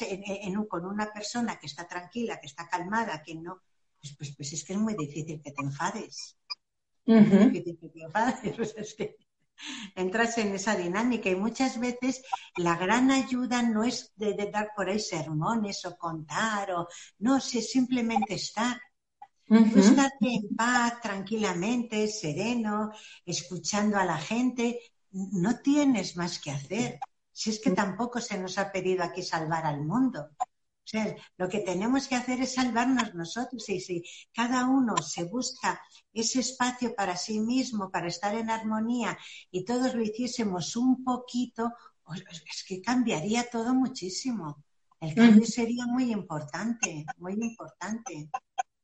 con 0.68 0.86
una 0.86 1.12
persona 1.12 1.58
que 1.58 1.68
está 1.68 1.88
tranquila, 1.88 2.39
que 2.39 2.48
está 2.48 2.68
calmada, 2.68 3.24
que 3.24 3.36
no, 3.36 3.62
pues, 4.00 4.15
pues, 4.18 4.36
pues 4.36 4.54
es 4.54 4.63
que 4.63 4.74
es 4.74 4.80
muy 4.80 4.96
difícil 4.96 5.42
que 5.42 5.52
te 5.52 5.62
enfades. 5.62 6.38
Es 7.06 7.32
difícil 7.32 7.80
que 7.80 7.89
te 7.89 8.02
enfades, 8.04 8.54
pues 8.58 8.74
es 8.78 8.94
que 8.96 9.18
entras 9.95 10.38
en 10.38 10.54
esa 10.56 10.76
dinámica 10.76 11.30
y 11.30 11.36
muchas 11.36 11.80
veces 11.80 12.22
la 12.58 12.76
gran 12.76 13.12
ayuda 13.12 13.62
no 13.62 13.84
es 13.84 14.12
de, 14.15 14.34
dar 14.52 14.72
por 14.76 14.89
ahí 14.89 15.00
sermones 15.00 15.86
o 15.86 15.98
contar 15.98 16.72
o 16.72 16.88
no, 17.19 17.38
es 17.38 17.72
simplemente 17.72 18.36
estar. 18.36 18.80
estar 19.48 20.12
en 20.22 20.56
paz, 20.56 21.02
tranquilamente, 21.02 22.08
sereno, 22.08 22.91
escuchando 23.26 23.98
a 23.98 24.06
la 24.06 24.17
gente, 24.17 24.80
no 25.12 25.60
tienes 25.60 26.15
más 26.15 26.39
que 26.39 26.52
hacer. 26.52 27.00
Si 27.32 27.50
es 27.50 27.60
que 27.60 27.72
tampoco 27.72 28.19
se 28.22 28.38
nos 28.38 28.58
ha 28.58 28.72
pedido 28.72 29.04
aquí 29.04 29.24
salvar 29.24 29.65
al 29.65 29.82
mundo 29.82 30.30
lo 31.38 31.49
que 31.49 31.60
tenemos 31.60 32.08
que 32.08 32.15
hacer 32.15 32.41
es 32.41 32.56
salvarnos 32.56 33.13
nosotros 33.13 33.67
y 33.69 33.80
si 33.80 34.04
cada 34.34 34.65
uno 34.65 34.97
se 34.97 35.23
busca 35.23 35.82
ese 36.13 36.39
espacio 36.39 36.95
para 36.95 37.15
sí 37.15 37.39
mismo, 37.39 37.91
para 37.91 38.08
estar 38.08 38.36
en 38.36 38.49
armonía 38.49 39.17
y 39.52 39.65
todos 39.65 39.93
lo 39.93 40.02
hiciésemos 40.02 40.75
un 40.75 41.04
poquito, 41.04 41.73
pues, 42.04 42.23
es 42.23 42.63
que 42.67 42.82
cambiaría 42.82 43.49
todo 43.49 43.73
muchísimo. 43.73 44.63
El 44.99 45.15
cambio 45.15 45.45
sería 45.45 45.86
muy 45.86 46.12
importante, 46.12 47.06
muy 47.17 47.34
importante. 47.34 48.30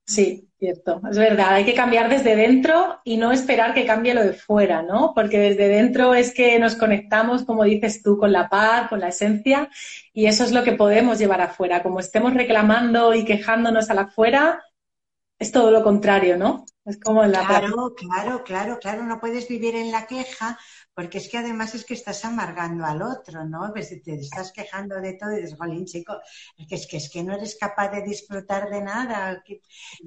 Sí, 0.07 0.47
cierto, 0.59 1.01
es 1.09 1.17
verdad. 1.17 1.53
Hay 1.53 1.65
que 1.65 1.73
cambiar 1.73 2.09
desde 2.09 2.35
dentro 2.35 2.99
y 3.03 3.17
no 3.17 3.31
esperar 3.31 3.73
que 3.73 3.87
cambie 3.87 4.13
lo 4.13 4.23
de 4.23 4.33
fuera, 4.33 4.83
¿no? 4.83 5.13
Porque 5.15 5.39
desde 5.39 5.67
dentro 5.67 6.13
es 6.13 6.31
que 6.31 6.59
nos 6.59 6.75
conectamos, 6.75 7.43
como 7.43 7.63
dices 7.63 8.03
tú, 8.03 8.17
con 8.17 8.31
la 8.31 8.47
paz, 8.47 8.87
con 8.87 8.99
la 8.99 9.07
esencia, 9.07 9.67
y 10.13 10.27
eso 10.27 10.43
es 10.43 10.51
lo 10.51 10.63
que 10.63 10.73
podemos 10.73 11.17
llevar 11.17 11.41
afuera. 11.41 11.81
Como 11.81 11.99
estemos 11.99 12.35
reclamando 12.35 13.15
y 13.15 13.25
quejándonos 13.25 13.89
a 13.89 13.95
la 13.95 14.01
afuera, 14.03 14.63
es 15.39 15.51
todo 15.51 15.71
lo 15.71 15.83
contrario, 15.83 16.37
¿no? 16.37 16.65
Es 16.85 16.99
como 16.99 17.23
en 17.23 17.31
la 17.31 17.45
Claro, 17.45 17.95
claro, 17.95 18.43
claro, 18.43 18.79
claro. 18.79 19.03
No 19.03 19.19
puedes 19.19 19.47
vivir 19.47 19.75
en 19.75 19.91
la 19.91 20.05
queja 20.05 20.59
porque 20.95 21.17
es 21.17 21.29
que 21.29 21.37
además 21.37 21.75
es 21.75 21.85
que 21.85 21.93
estás 21.93 22.23
amargando 22.23 22.85
al 22.85 23.01
otro, 23.01 23.45
¿no? 23.45 23.69
Pues 23.73 23.89
te 24.03 24.15
estás 24.15 24.51
quejando 24.53 24.95
de 25.01 25.13
todo 25.13 25.33
y 25.33 25.41
dices, 25.41 25.57
jolín, 25.57 25.85
chico, 25.85 26.13
que, 26.69 26.75
es 26.75 26.87
que, 26.87 26.97
es 26.97 27.09
que 27.09 27.23
no 27.23 27.35
eres 27.35 27.57
capaz 27.59 27.89
de 27.89 28.01
disfrutar 28.01 28.69
de 28.69 28.81
nada. 28.81 29.43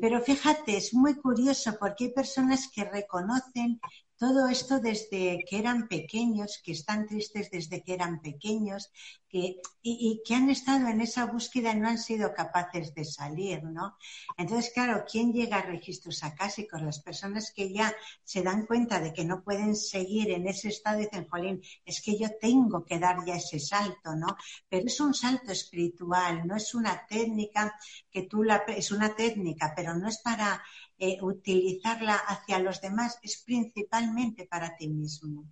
Pero 0.01 0.20
fíjate, 0.22 0.77
es 0.79 0.94
muy 0.94 1.14
curioso 1.16 1.77
porque 1.79 2.05
hay 2.05 2.12
personas 2.12 2.70
que 2.74 2.85
reconocen 2.85 3.81
todo 4.16 4.48
esto 4.48 4.81
desde 4.81 5.44
que 5.48 5.59
eran 5.59 5.88
pequeños, 5.88 6.61
que 6.64 6.72
están 6.72 7.07
tristes 7.07 7.51
desde 7.51 7.83
que 7.83 7.94
eran 7.94 8.20
pequeños, 8.20 8.90
que, 9.29 9.61
y, 9.83 10.23
que 10.25 10.35
han 10.35 10.49
estado 10.51 10.88
en 10.88 11.01
esa 11.01 11.27
búsqueda 11.27 11.73
y 11.73 11.81
no 11.81 11.88
han 11.88 11.99
sido 11.99 12.33
capaces 12.33 12.95
de 12.95 13.05
salir, 13.05 13.62
¿no? 13.64 13.97
Entonces, 14.37 14.73
claro, 14.73 15.05
¿quién 15.11 15.33
llega 15.33 15.59
a 15.59 15.62
registros 15.62 16.25
acásicos? 16.25 16.83
Las 16.83 17.01
personas 17.01 17.53
que 17.55 17.73
ya 17.73 17.95
se 18.25 18.43
dan 18.43 18.67
cuenta 18.67 19.01
de 19.01 19.12
que 19.12 19.25
no 19.25 19.43
pueden 19.43 19.77
seguir 19.77 20.31
en 20.31 20.49
ese 20.49 20.69
estado 20.69 21.01
y 21.01 21.05
dicen, 21.05 21.29
jolín, 21.29 21.62
es 21.85 22.01
que 22.01 22.19
yo 22.19 22.29
tengo 22.41 22.85
que 22.85 22.99
dar 22.99 23.25
ya 23.27 23.37
ese 23.37 23.61
salto, 23.61 24.17
¿no? 24.17 24.37
Pero 24.69 24.87
es 24.87 25.01
un 25.01 25.14
salto 25.14 25.53
espiritual, 25.53 26.47
no 26.47 26.57
es 26.57 26.75
una 26.75 27.07
técnica 27.07 27.75
que 28.11 28.23
tú 28.23 28.43
la... 28.43 28.57
es 28.69 28.91
una 28.91 29.14
técnica, 29.14 29.73
pero 29.77 29.95
no 29.95 30.09
es 30.09 30.19
para 30.19 30.62
eh, 30.99 31.19
utilizarla 31.23 32.17
hacia 32.17 32.59
los 32.59 32.81
demás 32.81 33.19
es 33.23 33.43
principalmente 33.45 34.47
para 34.47 34.77
ti 34.77 34.88
mismo. 34.88 35.45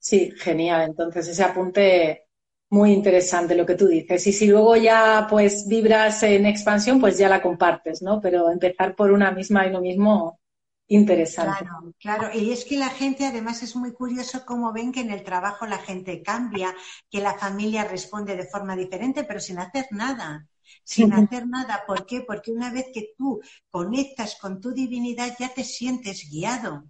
Sí, 0.00 0.32
genial. 0.36 0.82
Entonces 0.82 1.28
ese 1.28 1.44
apunte 1.44 2.26
muy 2.70 2.92
interesante 2.92 3.54
lo 3.54 3.66
que 3.66 3.74
tú 3.74 3.86
dices. 3.86 4.26
Y 4.26 4.32
si 4.32 4.46
luego 4.46 4.76
ya 4.76 5.26
pues 5.28 5.66
vibras 5.68 6.22
en 6.22 6.46
expansión, 6.46 7.00
pues 7.00 7.18
ya 7.18 7.28
la 7.28 7.42
compartes, 7.42 8.02
¿no? 8.02 8.20
Pero 8.20 8.50
empezar 8.50 8.96
por 8.96 9.12
una 9.12 9.30
misma 9.30 9.66
y 9.66 9.70
lo 9.70 9.80
mismo, 9.80 10.40
interesante. 10.88 11.64
Claro, 11.64 11.94
claro. 11.98 12.38
Y 12.38 12.50
es 12.50 12.64
que 12.64 12.76
la 12.78 12.88
gente 12.88 13.26
además 13.26 13.62
es 13.62 13.76
muy 13.76 13.92
curioso 13.92 14.44
cómo 14.46 14.72
ven 14.72 14.90
que 14.90 15.00
en 15.00 15.10
el 15.10 15.22
trabajo 15.22 15.66
la 15.66 15.78
gente 15.78 16.22
cambia, 16.22 16.74
que 17.10 17.20
la 17.20 17.38
familia 17.38 17.84
responde 17.84 18.36
de 18.36 18.46
forma 18.46 18.76
diferente, 18.76 19.24
pero 19.24 19.40
sin 19.40 19.58
hacer 19.58 19.86
nada 19.90 20.46
sin 20.84 21.12
hacer 21.12 21.46
nada. 21.48 21.84
¿Por 21.86 22.06
qué? 22.06 22.22
Porque 22.22 22.52
una 22.52 22.72
vez 22.72 22.86
que 22.94 23.12
tú 23.16 23.40
conectas 23.70 24.36
con 24.40 24.60
tu 24.60 24.72
divinidad 24.72 25.36
ya 25.38 25.52
te 25.52 25.64
sientes 25.64 26.28
guiado. 26.30 26.84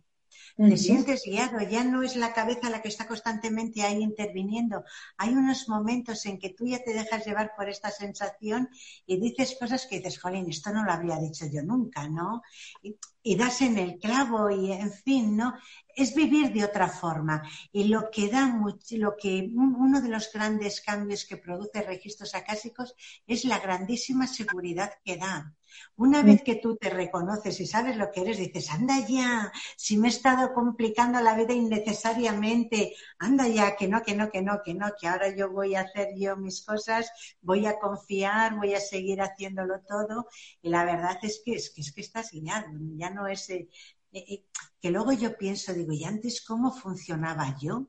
Te 0.68 0.76
sientes 0.76 1.22
guiado, 1.24 1.60
ya 1.62 1.84
no 1.84 2.02
es 2.02 2.16
la 2.16 2.32
cabeza 2.32 2.70
la 2.70 2.82
que 2.82 2.88
está 2.88 3.06
constantemente 3.06 3.82
ahí 3.82 4.02
interviniendo. 4.02 4.84
Hay 5.16 5.30
unos 5.30 5.68
momentos 5.68 6.26
en 6.26 6.38
que 6.38 6.50
tú 6.50 6.66
ya 6.66 6.82
te 6.82 6.92
dejas 6.92 7.24
llevar 7.24 7.52
por 7.56 7.68
esta 7.68 7.90
sensación 7.90 8.68
y 9.06 9.18
dices 9.20 9.56
cosas 9.58 9.86
que 9.86 9.98
dices, 9.98 10.20
jolín, 10.20 10.48
esto 10.48 10.72
no 10.72 10.84
lo 10.84 10.92
habría 10.92 11.18
dicho 11.18 11.46
yo 11.50 11.62
nunca, 11.62 12.08
¿no? 12.08 12.42
Y, 12.82 12.96
y 13.22 13.36
das 13.36 13.60
en 13.62 13.78
el 13.78 13.98
clavo 13.98 14.50
y, 14.50 14.72
en 14.72 14.92
fin, 14.92 15.36
¿no? 15.36 15.54
Es 15.94 16.14
vivir 16.14 16.52
de 16.52 16.64
otra 16.64 16.88
forma. 16.88 17.42
Y 17.72 17.84
lo 17.84 18.10
que 18.10 18.28
da 18.28 18.46
mucho, 18.46 18.96
lo 18.96 19.16
que 19.16 19.50
uno 19.54 20.00
de 20.00 20.08
los 20.08 20.32
grandes 20.32 20.80
cambios 20.80 21.24
que 21.26 21.36
produce 21.36 21.82
registros 21.82 22.34
acásicos 22.34 22.94
es 23.26 23.44
la 23.44 23.58
grandísima 23.58 24.26
seguridad 24.26 24.92
que 25.04 25.16
da. 25.16 25.54
Una 25.96 26.22
vez 26.22 26.42
que 26.42 26.56
tú 26.56 26.76
te 26.76 26.90
reconoces 26.90 27.60
y 27.60 27.66
sabes 27.66 27.96
lo 27.96 28.10
que 28.10 28.22
eres, 28.22 28.38
dices, 28.38 28.70
anda 28.70 28.98
ya, 29.06 29.52
si 29.76 29.96
me 29.96 30.08
he 30.08 30.10
estado 30.10 30.52
complicando 30.54 31.20
la 31.20 31.34
vida 31.34 31.52
innecesariamente, 31.54 32.94
anda 33.18 33.48
ya, 33.48 33.76
que 33.76 33.88
no, 33.88 34.02
que 34.02 34.14
no, 34.14 34.30
que 34.30 34.42
no, 34.42 34.60
que 34.64 34.74
no, 34.74 34.86
que 34.98 35.08
ahora 35.08 35.34
yo 35.34 35.50
voy 35.50 35.74
a 35.74 35.82
hacer 35.82 36.08
yo 36.16 36.36
mis 36.36 36.64
cosas, 36.64 37.10
voy 37.42 37.66
a 37.66 37.78
confiar, 37.78 38.56
voy 38.56 38.74
a 38.74 38.80
seguir 38.80 39.20
haciéndolo 39.20 39.80
todo. 39.86 40.26
Y 40.62 40.70
la 40.70 40.84
verdad 40.84 41.18
es 41.22 41.42
que 41.44 41.54
es 41.54 41.70
que, 41.70 41.80
es 41.82 41.92
que 41.92 42.00
estás 42.00 42.30
guiado, 42.32 42.68
ya 42.96 43.10
no 43.10 43.26
es... 43.26 43.48
Eh, 43.50 43.68
eh, 44.12 44.44
que 44.80 44.90
luego 44.90 45.12
yo 45.12 45.36
pienso, 45.36 45.72
digo, 45.72 45.92
¿y 45.92 46.04
antes 46.04 46.42
cómo 46.44 46.72
funcionaba 46.72 47.56
yo? 47.60 47.88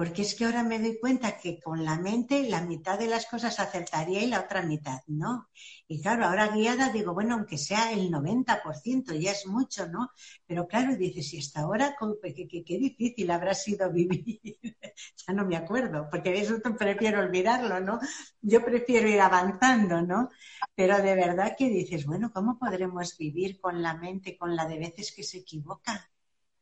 Porque 0.00 0.22
es 0.22 0.34
que 0.34 0.46
ahora 0.46 0.62
me 0.62 0.78
doy 0.78 0.98
cuenta 0.98 1.36
que 1.36 1.60
con 1.60 1.84
la 1.84 1.98
mente 1.98 2.48
la 2.48 2.62
mitad 2.62 2.98
de 2.98 3.06
las 3.06 3.26
cosas 3.26 3.60
acertaría 3.60 4.22
y 4.22 4.28
la 4.28 4.40
otra 4.40 4.62
mitad 4.62 5.00
no. 5.08 5.50
Y 5.86 6.00
claro, 6.00 6.24
ahora 6.24 6.48
guiada 6.48 6.88
digo, 6.88 7.12
bueno, 7.12 7.34
aunque 7.34 7.58
sea 7.58 7.92
el 7.92 8.10
90%, 8.10 9.12
ya 9.20 9.32
es 9.32 9.46
mucho, 9.46 9.88
¿no? 9.88 10.10
Pero 10.46 10.66
claro, 10.66 10.96
dices, 10.96 11.34
y 11.34 11.38
hasta 11.40 11.60
ahora, 11.60 11.96
qué, 12.22 12.78
difícil 12.78 13.30
habrá 13.30 13.52
sido 13.52 13.92
vivir. 13.92 14.40
ya 15.26 15.34
no 15.34 15.44
me 15.44 15.58
acuerdo, 15.58 16.08
porque 16.10 16.40
eso 16.40 16.58
prefiero 16.78 17.20
olvidarlo, 17.20 17.80
¿no? 17.80 18.00
Yo 18.40 18.64
prefiero 18.64 19.06
ir 19.06 19.20
avanzando, 19.20 20.00
¿no? 20.00 20.30
Pero 20.74 20.96
de 20.96 21.14
verdad 21.14 21.56
que 21.58 21.68
dices, 21.68 22.06
bueno, 22.06 22.32
¿cómo 22.32 22.58
podremos 22.58 23.18
vivir 23.18 23.60
con 23.60 23.82
la 23.82 23.92
mente, 23.98 24.38
con 24.38 24.56
la 24.56 24.64
de 24.64 24.78
veces 24.78 25.12
que 25.14 25.24
se 25.24 25.40
equivoca? 25.40 26.10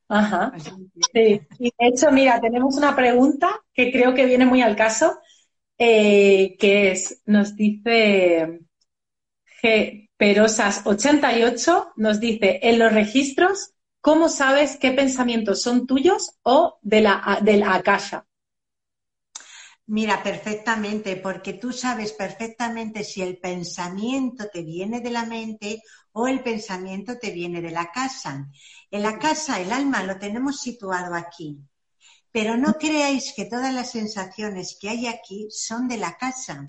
Ajá. 0.09 0.53
Sí. 1.13 1.41
Y 1.59 1.73
de 1.79 1.87
hecho, 1.87 2.11
mira, 2.11 2.41
tenemos 2.41 2.77
una 2.77 2.97
pregunta 2.97 3.49
que 3.75 3.93
creo 3.93 4.15
que 4.15 4.27
viene 4.27 4.47
muy 4.47 4.63
al 4.63 4.75
caso, 4.77 5.19
eh, 5.77 6.57
que 6.59 6.93
es, 6.93 7.23
nos 7.27 7.55
dice 7.55 8.61
G. 9.63 10.09
Perosas88, 10.19 11.93
nos 11.97 12.19
dice, 12.19 12.59
en 12.63 12.79
los 12.79 12.93
registros, 12.93 13.73
¿cómo 14.01 14.29
sabes 14.29 14.77
qué 14.77 14.91
pensamientos 14.91 15.63
son 15.63 15.87
tuyos 15.87 16.39
o 16.43 16.79
de 16.83 17.03
la, 17.03 17.39
del 17.43 17.63
Akasha? 17.63 18.28
Mira, 19.89 20.23
perfectamente, 20.23 21.17
porque 21.17 21.55
tú 21.55 21.73
sabes 21.73 22.13
perfectamente 22.13 23.03
si 23.05 23.23
el 23.23 23.39
pensamiento 23.39 24.47
te 24.53 24.63
viene 24.63 25.01
de 25.01 25.11
la 25.11 25.25
mente 25.25 25.83
o 26.13 26.29
el 26.29 26.43
pensamiento 26.43 27.17
te 27.19 27.31
viene 27.31 27.63
de 27.63 27.71
la 27.71 27.91
casa. 27.91 28.49
En 28.91 29.03
la 29.03 29.19
casa, 29.19 29.61
el 29.61 29.73
alma 29.73 30.03
lo 30.03 30.19
tenemos 30.19 30.61
situado 30.61 31.15
aquí. 31.15 31.59
Pero 32.31 32.57
no 32.57 32.75
creáis 32.75 33.33
que 33.35 33.47
todas 33.47 33.73
las 33.73 33.93
sensaciones 33.93 34.77
que 34.81 34.91
hay 34.91 35.07
aquí 35.07 35.49
son 35.51 35.89
de 35.89 35.97
la 35.97 36.19
casa. 36.19 36.67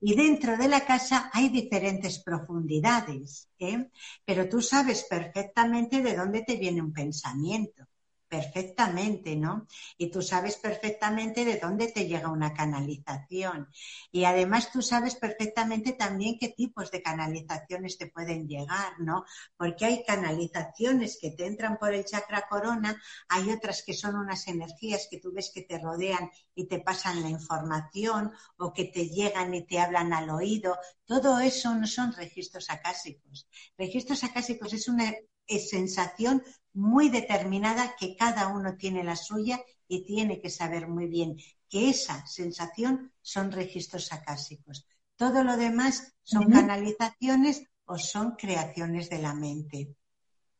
Y 0.00 0.14
dentro 0.14 0.58
de 0.58 0.68
la 0.68 0.84
casa 0.84 1.30
hay 1.32 1.48
diferentes 1.48 2.22
profundidades. 2.22 3.48
¿eh? 3.58 3.88
Pero 4.26 4.48
tú 4.48 4.60
sabes 4.60 5.06
perfectamente 5.08 6.02
de 6.02 6.14
dónde 6.14 6.42
te 6.42 6.56
viene 6.56 6.82
un 6.82 6.92
pensamiento 6.92 7.88
perfectamente, 8.28 9.36
¿no? 9.36 9.66
Y 9.96 10.10
tú 10.10 10.22
sabes 10.22 10.56
perfectamente 10.56 11.44
de 11.44 11.56
dónde 11.56 11.88
te 11.88 12.06
llega 12.06 12.30
una 12.30 12.52
canalización. 12.52 13.68
Y 14.12 14.24
además 14.24 14.70
tú 14.70 14.82
sabes 14.82 15.14
perfectamente 15.14 15.92
también 15.92 16.38
qué 16.38 16.48
tipos 16.50 16.90
de 16.90 17.02
canalizaciones 17.02 17.98
te 17.98 18.06
pueden 18.06 18.46
llegar, 18.46 19.00
¿no? 19.00 19.24
Porque 19.56 19.86
hay 19.86 20.04
canalizaciones 20.04 21.18
que 21.20 21.30
te 21.30 21.46
entran 21.46 21.78
por 21.78 21.94
el 21.94 22.04
chakra 22.04 22.46
corona, 22.48 23.00
hay 23.28 23.50
otras 23.50 23.82
que 23.82 23.94
son 23.94 24.16
unas 24.16 24.46
energías 24.48 25.08
que 25.10 25.18
tú 25.18 25.32
ves 25.32 25.50
que 25.52 25.62
te 25.62 25.78
rodean 25.78 26.30
y 26.54 26.66
te 26.66 26.80
pasan 26.80 27.22
la 27.22 27.30
información 27.30 28.32
o 28.58 28.72
que 28.72 28.84
te 28.84 29.08
llegan 29.08 29.54
y 29.54 29.66
te 29.66 29.78
hablan 29.80 30.12
al 30.12 30.30
oído. 30.30 30.76
Todo 31.04 31.40
eso 31.40 31.74
no 31.74 31.86
son 31.86 32.12
registros 32.12 32.68
acásicos. 32.70 33.48
Registros 33.76 34.24
acásicos 34.24 34.72
es 34.72 34.88
una 34.88 35.14
sensación 35.56 36.42
muy 36.78 37.08
determinada 37.08 37.96
que 37.98 38.16
cada 38.16 38.48
uno 38.48 38.76
tiene 38.76 39.02
la 39.02 39.16
suya 39.16 39.60
y 39.88 40.04
tiene 40.04 40.40
que 40.40 40.48
saber 40.48 40.86
muy 40.86 41.06
bien 41.06 41.36
que 41.68 41.90
esa 41.90 42.24
sensación 42.26 43.12
son 43.20 43.50
registros 43.50 44.12
acásicos. 44.12 44.86
Todo 45.16 45.42
lo 45.42 45.56
demás 45.56 46.14
son 46.22 46.50
canalizaciones 46.50 47.64
o 47.84 47.98
son 47.98 48.36
creaciones 48.36 49.10
de 49.10 49.18
la 49.18 49.34
mente. 49.34 49.88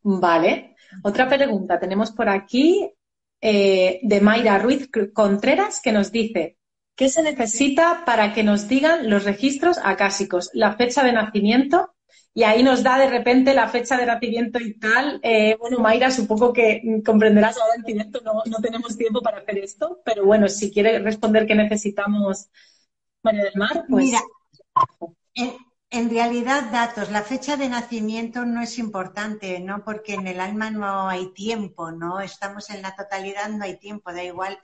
Vale. 0.03 0.75
Otra 1.05 1.29
pregunta 1.29 1.79
tenemos 1.79 2.11
por 2.11 2.29
aquí 2.29 2.91
eh, 3.41 4.01
de 4.03 4.21
Mayra 4.21 4.59
Ruiz 4.59 4.91
Contreras 5.13 5.81
que 5.81 5.93
nos 5.93 6.11
dice, 6.11 6.59
¿qué 6.97 7.09
se 7.09 7.23
necesita 7.23 8.05
para 8.05 8.35
que 8.35 8.43
nos 8.43 8.67
digan 8.67 9.09
los 9.09 9.25
registros 9.25 9.79
acásicos? 9.83 10.51
La 10.53 10.77
fecha 10.77 11.05
de 11.05 11.13
nacimiento, 11.13 11.95
y 12.35 12.43
ahí 12.45 12.63
nos 12.63 12.83
da 12.83 12.99
de 12.99 13.11
repente 13.11 13.55
la 13.55 13.69
fecha 13.69 13.97
de 13.97 14.07
nacimiento 14.07 14.61
y 14.61 14.79
tal. 14.79 15.21
Eh, 15.23 15.57
bueno, 15.59 15.79
Mayra, 15.79 16.11
supongo 16.11 16.53
que 16.53 16.83
comprenderás 17.05 17.59
ahora 17.59 17.75
en 17.77 17.83
directo, 17.83 18.21
no, 18.25 18.43
no 18.47 18.59
tenemos 18.59 18.97
tiempo 18.97 19.21
para 19.21 19.39
hacer 19.39 19.59
esto, 19.59 20.01
pero 20.05 20.25
bueno, 20.25 20.49
si 20.49 20.71
quiere 20.71 20.99
responder 21.01 21.47
qué 21.47 21.55
necesitamos, 21.55 22.49
María 23.23 23.45
del 23.45 23.57
Mar, 23.57 23.85
pues. 23.89 24.05
Mira, 24.05 24.21
en, 25.91 26.11
realidad, 26.11 26.71
datos. 26.71 27.11
La 27.11 27.23
fecha 27.23 27.57
de 27.57 27.69
nacimiento 27.69 28.45
no 28.45 28.63
es 28.63 28.79
importante, 28.79 29.59
¿no? 29.61 29.85
Porque 29.85 30.15
en 30.15 30.27
el 30.27 30.41
alma 30.41 30.71
no 30.71 31.09
hay 31.09 31.33
tiempo, 31.33 31.91
¿no? 31.91 32.21
Estamos 32.21 32.71
en 32.71 32.83
la 32.83 32.95
totalidad, 32.95 33.49
no 33.49 33.65
hay 33.65 33.79
tiempo. 33.79 34.13
Da 34.13 34.23
igual 34.23 34.59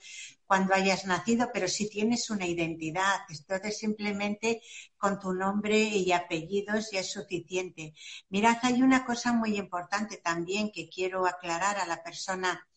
cuando 0.45 0.73
hayas 0.75 1.05
nacido, 1.05 1.49
pero 1.53 1.67
si 1.67 1.89
tienes 1.89 2.29
una 2.29 2.45
identidad. 2.45 3.21
Entonces, 3.29 3.77
simplemente 3.79 4.61
con 4.97 5.19
tu 5.19 5.33
nombre 5.33 5.77
y 5.79 6.11
apellidos 6.11 6.91
ya 6.91 6.99
es 6.99 7.11
suficiente. 7.11 7.93
Mirad, 8.29 8.57
hay 8.61 8.81
una 8.83 9.05
cosa 9.05 9.33
muy 9.33 9.57
importante 9.57 10.17
también 10.17 10.71
que 10.71 10.89
quiero 10.89 11.25
aclarar 11.25 11.77
a 11.77 11.87
la 11.87 12.03
persona 12.03 12.67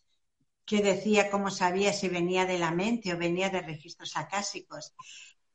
que 0.65 0.83
decía 0.83 1.31
cómo 1.31 1.49
sabía 1.51 1.93
si 1.93 2.09
venía 2.09 2.45
de 2.45 2.59
la 2.59 2.71
mente 2.71 3.13
o 3.13 3.17
venía 3.17 3.49
de 3.49 3.61
registros 3.61 4.15
acásicos 4.15 4.93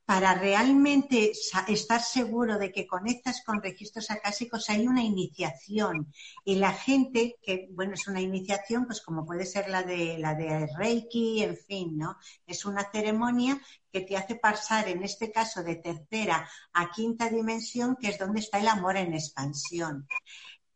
para 0.06 0.34
realmente 0.34 1.32
estar 1.68 2.02
seguro 2.02 2.58
de 2.58 2.70
que 2.70 2.86
conectas 2.86 3.42
con 3.44 3.62
registros 3.62 4.10
acásicos 4.10 4.68
hay 4.68 4.86
una 4.86 5.02
iniciación. 5.02 6.12
Y 6.44 6.56
la 6.56 6.72
gente 6.72 7.36
que 7.42 7.68
bueno 7.70 7.94
es 7.94 8.06
una 8.06 8.20
iniciación 8.20 8.84
pues 8.86 9.00
como 9.00 9.24
puede 9.24 9.46
ser 9.46 9.70
la 9.70 9.82
de 9.82 10.18
la 10.18 10.34
de 10.34 10.68
Reiki 10.76 11.42
en 11.42 11.56
fin 11.56 11.96
no 11.96 12.16
es 12.46 12.64
una 12.66 12.90
ceremonia 12.90 13.58
que 13.90 14.02
te 14.02 14.16
hace 14.16 14.34
pasar 14.34 14.88
en 14.88 15.02
este 15.02 15.32
caso 15.32 15.62
de 15.62 15.76
tercera 15.76 16.48
a 16.74 16.90
quinta 16.90 17.30
dimensión 17.30 17.96
que 17.98 18.08
es 18.08 18.18
donde 18.18 18.40
está 18.40 18.58
el 18.58 18.68
amor 18.68 18.96
en 18.96 19.14
expansión. 19.14 20.06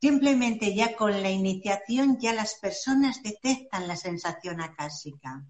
Simplemente 0.00 0.74
ya 0.74 0.96
con 0.96 1.22
la 1.22 1.30
iniciación 1.30 2.18
ya 2.18 2.32
las 2.32 2.54
personas 2.54 3.22
detectan 3.22 3.88
la 3.88 3.96
sensación 3.96 4.60
acásica 4.60 5.44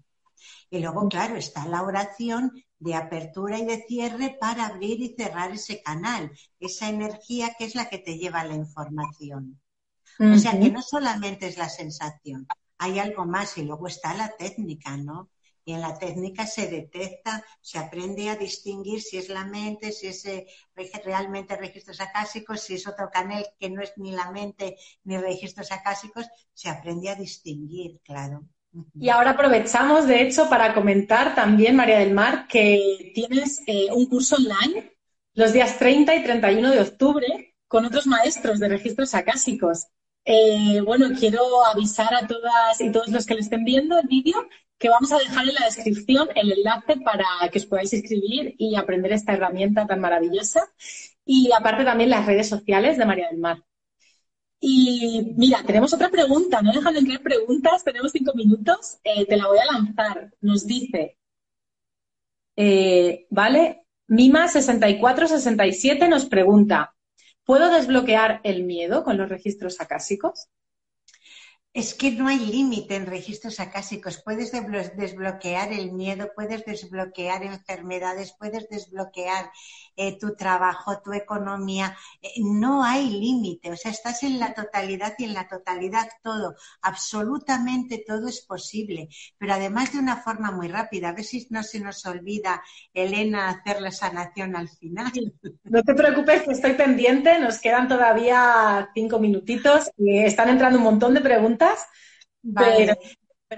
y 0.69 0.79
luego, 0.79 1.07
claro, 1.09 1.35
está 1.35 1.65
la 1.65 1.83
oración 1.83 2.51
de 2.79 2.95
apertura 2.95 3.57
y 3.57 3.65
de 3.65 3.83
cierre 3.87 4.37
para 4.39 4.67
abrir 4.67 5.01
y 5.01 5.15
cerrar 5.15 5.51
ese 5.51 5.81
canal, 5.81 6.31
esa 6.59 6.89
energía 6.89 7.55
que 7.57 7.65
es 7.65 7.75
la 7.75 7.89
que 7.89 7.97
te 7.97 8.17
lleva 8.17 8.43
la 8.45 8.55
información. 8.55 9.59
O 10.19 10.37
sea 10.37 10.59
que 10.59 10.69
no 10.69 10.81
solamente 10.81 11.47
es 11.47 11.57
la 11.57 11.69
sensación, 11.69 12.45
hay 12.77 12.99
algo 12.99 13.25
más 13.25 13.57
y 13.57 13.63
luego 13.63 13.87
está 13.87 14.13
la 14.13 14.35
técnica, 14.37 14.97
¿no? 14.97 15.29
Y 15.65 15.73
en 15.73 15.81
la 15.81 15.97
técnica 15.97 16.45
se 16.47 16.67
detecta, 16.67 17.43
se 17.61 17.77
aprende 17.77 18.29
a 18.29 18.35
distinguir 18.35 19.01
si 19.01 19.17
es 19.17 19.29
la 19.29 19.45
mente, 19.45 19.91
si 19.91 20.07
es 20.07 20.25
eh, 20.25 20.47
realmente 21.05 21.55
registros 21.55 22.01
acásicos, 22.01 22.61
si 22.61 22.75
es 22.75 22.87
otro 22.87 23.09
canal 23.11 23.45
que 23.59 23.69
no 23.69 23.81
es 23.81 23.93
ni 23.97 24.11
la 24.11 24.31
mente 24.31 24.77
ni 25.03 25.17
registros 25.17 25.71
acásicos, 25.71 26.27
se 26.53 26.69
aprende 26.69 27.09
a 27.09 27.15
distinguir, 27.15 27.99
claro. 28.03 28.47
Y 28.99 29.09
ahora 29.09 29.31
aprovechamos, 29.31 30.07
de 30.07 30.21
hecho, 30.21 30.49
para 30.49 30.73
comentar 30.73 31.35
también, 31.35 31.75
María 31.75 31.99
del 31.99 32.13
Mar, 32.13 32.47
que 32.47 33.11
tienes 33.15 33.61
eh, 33.65 33.87
un 33.91 34.05
curso 34.05 34.35
online 34.35 34.95
los 35.33 35.53
días 35.53 35.77
30 35.79 36.15
y 36.15 36.23
31 36.23 36.71
de 36.71 36.81
octubre 36.81 37.55
con 37.67 37.85
otros 37.85 38.07
maestros 38.07 38.59
de 38.59 38.67
registros 38.69 39.13
acásicos. 39.15 39.87
Eh, 40.25 40.81
bueno, 40.81 41.07
quiero 41.17 41.65
avisar 41.65 42.13
a 42.13 42.27
todas 42.27 42.81
y 42.81 42.91
todos 42.91 43.07
los 43.09 43.25
que 43.25 43.35
lo 43.35 43.39
estén 43.39 43.63
viendo 43.63 43.97
el 43.97 44.07
vídeo 44.07 44.47
que 44.77 44.89
vamos 44.89 45.11
a 45.11 45.17
dejar 45.17 45.47
en 45.47 45.55
la 45.55 45.65
descripción 45.65 46.29
el 46.35 46.51
enlace 46.53 46.97
para 47.03 47.25
que 47.51 47.59
os 47.59 47.65
podáis 47.65 47.93
inscribir 47.93 48.55
y 48.57 48.75
aprender 48.75 49.11
esta 49.11 49.33
herramienta 49.33 49.85
tan 49.85 49.99
maravillosa. 49.99 50.71
Y 51.25 51.51
aparte 51.51 51.83
también 51.83 52.09
las 52.09 52.25
redes 52.25 52.49
sociales 52.49 52.97
de 52.97 53.05
María 53.05 53.27
del 53.29 53.39
Mar. 53.39 53.63
Y 54.59 55.33
mira, 55.37 55.63
tenemos 55.63 55.93
otra 55.93 56.09
pregunta, 56.09 56.61
no 56.61 56.73
dejan 56.73 56.93
de 56.93 56.99
entrar 56.99 57.21
preguntas, 57.21 57.83
tenemos 57.83 58.11
cinco 58.11 58.33
minutos, 58.35 58.99
eh, 59.03 59.25
te 59.25 59.37
la 59.37 59.47
voy 59.47 59.59
a 59.59 59.71
lanzar. 59.71 60.33
Nos 60.41 60.67
dice, 60.67 61.17
eh, 62.57 63.25
¿vale? 63.29 63.85
Mima6467 64.09 66.09
nos 66.09 66.25
pregunta, 66.25 66.93
¿puedo 67.45 67.71
desbloquear 67.71 68.41
el 68.43 68.63
miedo 68.63 69.03
con 69.03 69.17
los 69.17 69.29
registros 69.29 69.79
acásicos? 69.79 70.49
Es 71.71 71.93
que 71.93 72.11
no 72.11 72.27
hay 72.27 72.39
límite 72.39 72.95
en 72.95 73.05
registros 73.05 73.59
acásicos. 73.59 74.21
Puedes 74.23 74.51
desbloquear 74.51 75.71
el 75.71 75.93
miedo, 75.93 76.31
puedes 76.35 76.65
desbloquear 76.65 77.43
enfermedades, 77.43 78.35
puedes 78.37 78.67
desbloquear 78.67 79.51
eh, 80.01 80.17
tu 80.17 80.33
trabajo, 80.33 81.01
tu 81.01 81.11
economía. 81.11 81.97
Eh, 82.21 82.29
no 82.37 82.85
hay 82.85 83.09
límite. 83.09 83.69
O 83.69 83.75
sea, 83.75 83.91
estás 83.91 84.23
en 84.23 84.39
la 84.39 84.53
totalidad 84.53 85.13
y 85.17 85.25
en 85.25 85.33
la 85.33 85.45
totalidad 85.49 86.07
todo. 86.23 86.55
Absolutamente 86.81 88.01
todo 88.07 88.29
es 88.29 88.39
posible. 88.45 89.09
Pero 89.37 89.53
además 89.53 89.91
de 89.91 89.99
una 89.99 90.15
forma 90.15 90.51
muy 90.51 90.69
rápida. 90.69 91.09
A 91.09 91.13
ver 91.13 91.25
si 91.25 91.45
no 91.49 91.63
se 91.63 91.81
nos 91.81 92.05
olvida, 92.05 92.63
Elena, 92.93 93.49
hacer 93.49 93.81
la 93.81 93.91
sanación 93.91 94.55
al 94.55 94.69
final. 94.69 95.11
No 95.65 95.83
te 95.83 95.93
preocupes, 95.93 96.43
que 96.43 96.51
estoy 96.51 96.75
pendiente. 96.75 97.37
Nos 97.37 97.59
quedan 97.59 97.89
todavía 97.89 98.89
cinco 98.93 99.19
minutitos 99.19 99.91
y 99.97 100.19
están 100.19 100.47
entrando 100.47 100.77
un 100.77 100.85
montón 100.85 101.13
de 101.13 101.19
preguntas 101.19 101.85
pero, 102.55 102.95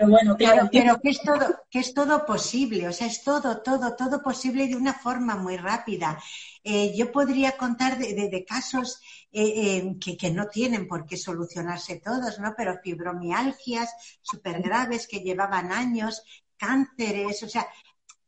bueno, 0.08 0.38
claro. 0.38 0.69
Pero, 0.71 0.99
que, 1.01 1.10
es 1.10 1.21
todo, 1.21 1.63
que 1.69 1.80
es 1.80 1.93
todo 1.93 2.25
posible, 2.25 2.88
o 2.88 2.93
sea, 2.93 3.08
es 3.08 3.23
todo, 3.23 3.62
todo, 3.62 3.95
todo 3.95 4.21
posible 4.21 4.67
de 4.67 4.75
una 4.75 4.93
forma 4.93 5.36
muy 5.36 5.58
rápida. 5.58 6.17
Eh, 6.63 6.95
yo 6.95 7.12
podría 7.12 7.58
contar 7.58 7.97
de, 7.97 8.45
casos 8.47 9.01
eh, 9.32 9.43
eh, 9.43 9.95
que, 9.99 10.15
que, 10.15 10.32
no 10.32 10.47
tienen 10.47 10.88
por 10.88 11.06
qué 11.06 11.17
solucionarse 11.17 11.99
todos, 11.99 12.39
¿no? 12.39 12.54
Pero 12.56 12.80
fibromialgias 12.82 13.93
súper 14.21 14.62
graves 14.62 15.08
que 15.08 15.19
llevaban 15.19 15.71
años, 15.71 16.23
cánceres, 16.56 17.43
o 17.43 17.49
sea, 17.49 17.67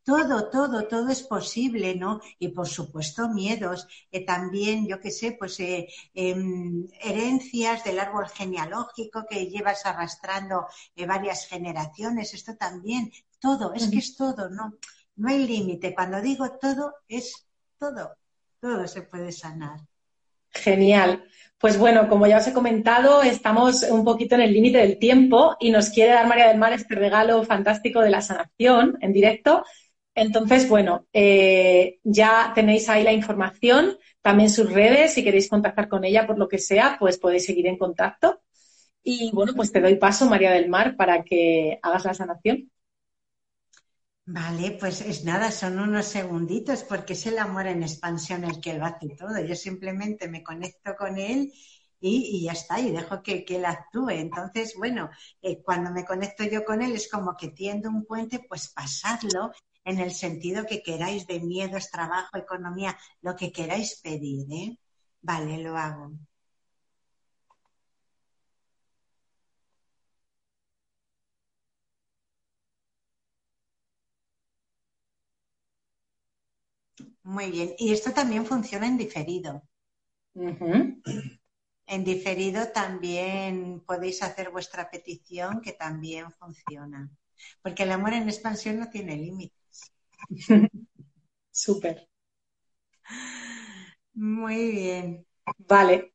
todo, 0.03 0.49
todo, 0.49 0.87
todo 0.87 1.09
es 1.09 1.23
posible, 1.23 1.95
¿no? 1.95 2.19
Y 2.37 2.49
por 2.49 2.67
supuesto 2.67 3.29
miedos, 3.29 3.87
eh, 4.11 4.25
también, 4.25 4.87
yo 4.87 4.99
qué 4.99 5.11
sé, 5.11 5.33
pues 5.33 5.59
eh, 5.59 5.87
em, 6.13 6.87
herencias 7.01 7.83
del 7.83 7.99
árbol 7.99 8.27
genealógico 8.27 9.25
que 9.29 9.47
llevas 9.47 9.85
arrastrando 9.85 10.67
eh, 10.95 11.05
varias 11.05 11.47
generaciones, 11.47 12.33
esto 12.33 12.55
también, 12.57 13.11
todo, 13.39 13.73
es 13.73 13.89
que 13.89 13.97
es 13.97 14.15
todo, 14.15 14.49
¿no? 14.49 14.75
No 15.15 15.29
hay 15.29 15.47
límite, 15.47 15.93
cuando 15.93 16.21
digo 16.21 16.51
todo, 16.59 16.95
es 17.07 17.47
todo, 17.77 18.15
todo 18.59 18.87
se 18.87 19.03
puede 19.03 19.31
sanar. 19.31 19.79
Genial. 20.49 21.23
Pues 21.57 21.77
bueno, 21.77 22.09
como 22.09 22.27
ya 22.27 22.37
os 22.37 22.47
he 22.47 22.53
comentado, 22.53 23.23
estamos 23.23 23.83
un 23.83 24.03
poquito 24.03 24.35
en 24.35 24.41
el 24.41 24.53
límite 24.53 24.79
del 24.79 24.99
tiempo 24.99 25.55
y 25.59 25.71
nos 25.71 25.89
quiere 25.89 26.11
dar 26.11 26.27
María 26.27 26.49
del 26.49 26.57
Mar 26.57 26.73
este 26.73 26.93
regalo 26.95 27.43
fantástico 27.43 28.01
de 28.01 28.09
la 28.09 28.21
sanación 28.21 28.97
en 29.01 29.13
directo 29.13 29.63
entonces, 30.15 30.69
bueno, 30.69 31.07
eh, 31.11 31.99
ya 32.03 32.51
tenéis 32.53 32.87
ahí 32.89 33.03
la 33.03 33.13
información, 33.13 33.97
también 34.21 34.49
sus 34.49 34.71
redes, 34.71 35.13
si 35.13 35.23
queréis 35.23 35.49
contactar 35.49 35.89
con 35.89 36.03
ella 36.05 36.27
por 36.27 36.37
lo 36.37 36.47
que 36.47 36.59
sea, 36.59 36.97
pues 36.99 37.17
podéis 37.17 37.45
seguir 37.45 37.67
en 37.67 37.77
contacto. 37.77 38.41
Y 39.01 39.31
bueno, 39.33 39.53
pues 39.55 39.71
te 39.71 39.81
doy 39.81 39.95
paso, 39.95 40.29
María 40.29 40.51
del 40.51 40.69
Mar, 40.69 40.95
para 40.95 41.23
que 41.23 41.79
hagas 41.81 42.05
la 42.05 42.13
sanación. 42.13 42.71
Vale, 44.25 44.77
pues 44.79 45.01
es 45.01 45.25
nada, 45.25 45.51
son 45.51 45.79
unos 45.79 46.05
segunditos 46.05 46.83
porque 46.83 47.11
es 47.11 47.25
el 47.25 47.39
amor 47.39 47.67
en 47.67 47.83
expansión 47.83 48.45
el 48.45 48.61
que 48.61 48.73
lo 48.73 48.85
hace 48.85 49.09
todo. 49.17 49.43
Yo 49.43 49.55
simplemente 49.55 50.29
me 50.29 50.43
conecto 50.43 50.95
con 50.95 51.17
él 51.17 51.51
y, 51.99 52.43
ya 52.43 52.53
está, 52.53 52.79
y 52.79 52.91
dejo 52.91 53.21
que, 53.21 53.45
él 53.49 53.65
actúe. 53.65 54.11
Entonces, 54.11 54.75
bueno, 54.77 55.09
eh, 55.41 55.61
cuando 55.61 55.91
me 55.91 56.05
conecto 56.05 56.43
yo 56.45 56.63
con 56.63 56.81
él 56.81 56.93
es 56.93 57.09
como 57.09 57.35
que 57.35 57.49
tiendo 57.49 57.89
un 57.89 58.05
puente, 58.05 58.39
pues 58.47 58.69
pasadlo 58.69 59.51
en 59.85 59.99
el 59.99 60.11
sentido 60.11 60.65
que 60.65 60.83
queráis 60.83 61.27
de 61.27 61.39
miedos, 61.39 61.89
trabajo, 61.91 62.37
economía, 62.37 62.97
lo 63.21 63.35
que 63.35 63.51
queráis 63.51 63.99
pedir, 64.01 64.45
¿eh? 64.51 64.77
Vale, 65.21 65.57
lo 65.63 65.77
hago. 65.77 66.11
Muy 77.23 77.51
bien. 77.51 77.73
Y 77.77 77.91
esto 77.93 78.11
también 78.13 78.45
funciona 78.45 78.87
en 78.87 78.97
diferido. 78.97 79.63
En 81.87 82.03
diferido 82.03 82.67
también 82.73 83.81
podéis 83.85 84.21
hacer 84.21 84.49
vuestra 84.51 84.89
petición, 84.89 85.61
que 85.61 85.71
también 85.73 86.31
funciona. 86.33 87.09
Porque 87.61 87.83
el 87.83 87.91
amor 87.93 88.13
en 88.13 88.27
expansión 88.29 88.79
no 88.79 88.89
tiene 88.89 89.15
límite. 89.15 89.55
Súper. 91.51 92.07
Muy 94.13 94.71
bien. 94.71 95.25
Vale. 95.57 96.13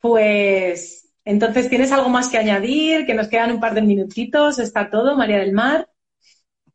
Pues 0.00 1.10
entonces, 1.24 1.68
¿tienes 1.70 1.92
algo 1.92 2.08
más 2.08 2.28
que 2.28 2.38
añadir? 2.38 3.06
Que 3.06 3.14
nos 3.14 3.28
quedan 3.28 3.52
un 3.52 3.60
par 3.60 3.74
de 3.74 3.82
minutitos. 3.82 4.58
¿Está 4.58 4.90
todo, 4.90 5.16
María 5.16 5.38
del 5.38 5.52
Mar? 5.52 5.88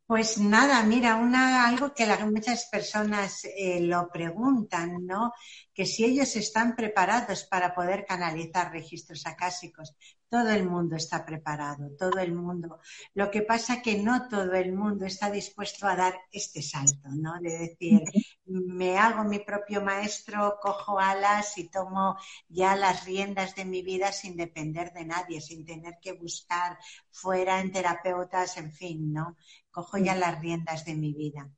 Pues 0.06 0.38
nada, 0.38 0.82
mira, 0.84 1.16
una, 1.16 1.68
algo 1.68 1.92
que 1.94 2.06
muchas 2.24 2.66
personas 2.72 3.44
eh, 3.44 3.80
lo 3.82 4.08
preguntan, 4.10 5.04
¿no? 5.06 5.32
Que 5.74 5.84
si 5.84 6.04
ellos 6.04 6.34
están 6.36 6.74
preparados 6.74 7.44
para 7.44 7.74
poder 7.74 8.06
canalizar 8.06 8.72
registros 8.72 9.26
acásicos. 9.26 9.94
Todo 10.30 10.50
el 10.50 10.68
mundo 10.68 10.96
está 10.96 11.24
preparado, 11.24 11.90
todo 11.96 12.18
el 12.18 12.34
mundo. 12.34 12.80
Lo 13.14 13.30
que 13.30 13.42
pasa 13.42 13.80
que 13.80 13.96
no 14.02 14.28
todo 14.28 14.52
el 14.52 14.74
mundo 14.74 15.06
está 15.06 15.30
dispuesto 15.30 15.86
a 15.86 15.96
dar 15.96 16.20
este 16.30 16.60
salto, 16.60 17.08
¿no? 17.10 17.40
De 17.40 17.58
decir, 17.58 18.02
me 18.44 18.98
hago 18.98 19.24
mi 19.24 19.38
propio 19.38 19.80
maestro, 19.80 20.58
cojo 20.60 20.98
alas 20.98 21.56
y 21.56 21.68
tomo 21.70 22.18
ya 22.48 22.76
las 22.76 23.06
riendas 23.06 23.54
de 23.54 23.64
mi 23.64 23.82
vida 23.82 24.12
sin 24.12 24.36
depender 24.36 24.92
de 24.92 25.06
nadie, 25.06 25.40
sin 25.40 25.64
tener 25.64 25.98
que 26.00 26.12
buscar 26.12 26.78
fuera 27.10 27.60
en 27.60 27.72
terapeutas, 27.72 28.58
en 28.58 28.70
fin, 28.72 29.12
¿no? 29.12 29.36
Cojo 29.70 29.96
ya 29.96 30.14
las 30.14 30.40
riendas 30.40 30.84
de 30.84 30.94
mi 30.94 31.14
vida. 31.14 31.50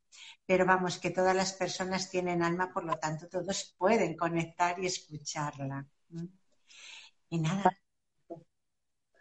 Pero 0.45 0.65
vamos, 0.65 0.97
que 0.97 1.11
todas 1.11 1.35
las 1.35 1.53
personas 1.53 2.09
tienen 2.09 2.41
alma, 2.41 2.71
por 2.73 2.85
lo 2.85 2.97
tanto, 2.97 3.27
todos 3.27 3.75
pueden 3.77 4.15
conectar 4.15 4.79
y 4.79 4.85
escucharla. 4.85 5.85
Y 7.29 7.39
nada, 7.39 7.71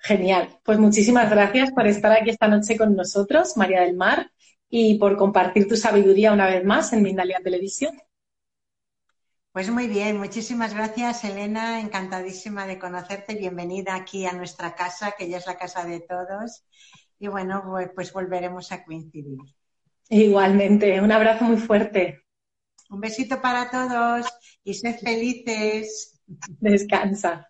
Genial. 0.03 0.59
Pues 0.65 0.79
muchísimas 0.79 1.31
gracias 1.31 1.73
por 1.73 1.87
estar 1.87 2.13
aquí 2.13 2.31
esta 2.31 2.49
noche 2.49 2.77
con 2.77 2.97
nosotros, 2.97 3.57
María 3.57 3.83
del 3.83 3.97
Mar, 3.97 4.31
y 4.69 4.99
por 4.99 5.17
compartir 5.17 5.69
tu 5.69 5.77
sabiduría 5.77 6.33
una 6.33 6.47
vez 6.47 6.65
más 6.65 6.93
en 6.93 7.03
Mindalia 7.03 7.41
Televisión. 7.43 8.01
Pues 9.53 9.69
muy 9.69 9.89
bien, 9.89 10.17
muchísimas 10.17 10.75
gracias 10.75 11.25
Elena, 11.25 11.81
encantadísima 11.81 12.67
de 12.67 12.79
conocerte, 12.79 13.35
bienvenida 13.35 13.95
aquí 13.97 14.25
a 14.25 14.33
nuestra 14.33 14.75
casa, 14.75 15.15
que 15.19 15.29
ya 15.29 15.39
es 15.39 15.47
la 15.47 15.59
casa 15.59 15.85
de 15.85 16.01
todos, 16.01 16.65
y 17.19 17.27
bueno, 17.27 17.63
pues, 17.67 17.91
pues 17.95 18.13
volveremos 18.13 18.71
a 18.71 18.85
coincidir. 18.85 19.39
Igualmente, 20.09 21.01
un 21.01 21.13
abrazo 21.13 21.45
muy 21.45 21.57
fuerte. 21.57 22.23
Un 22.91 23.01
besito 23.01 23.41
para 23.41 23.71
todos 23.71 24.27
y 24.65 24.75
sed 24.75 24.99
felices. 24.99 26.21
Descansa. 26.61 27.50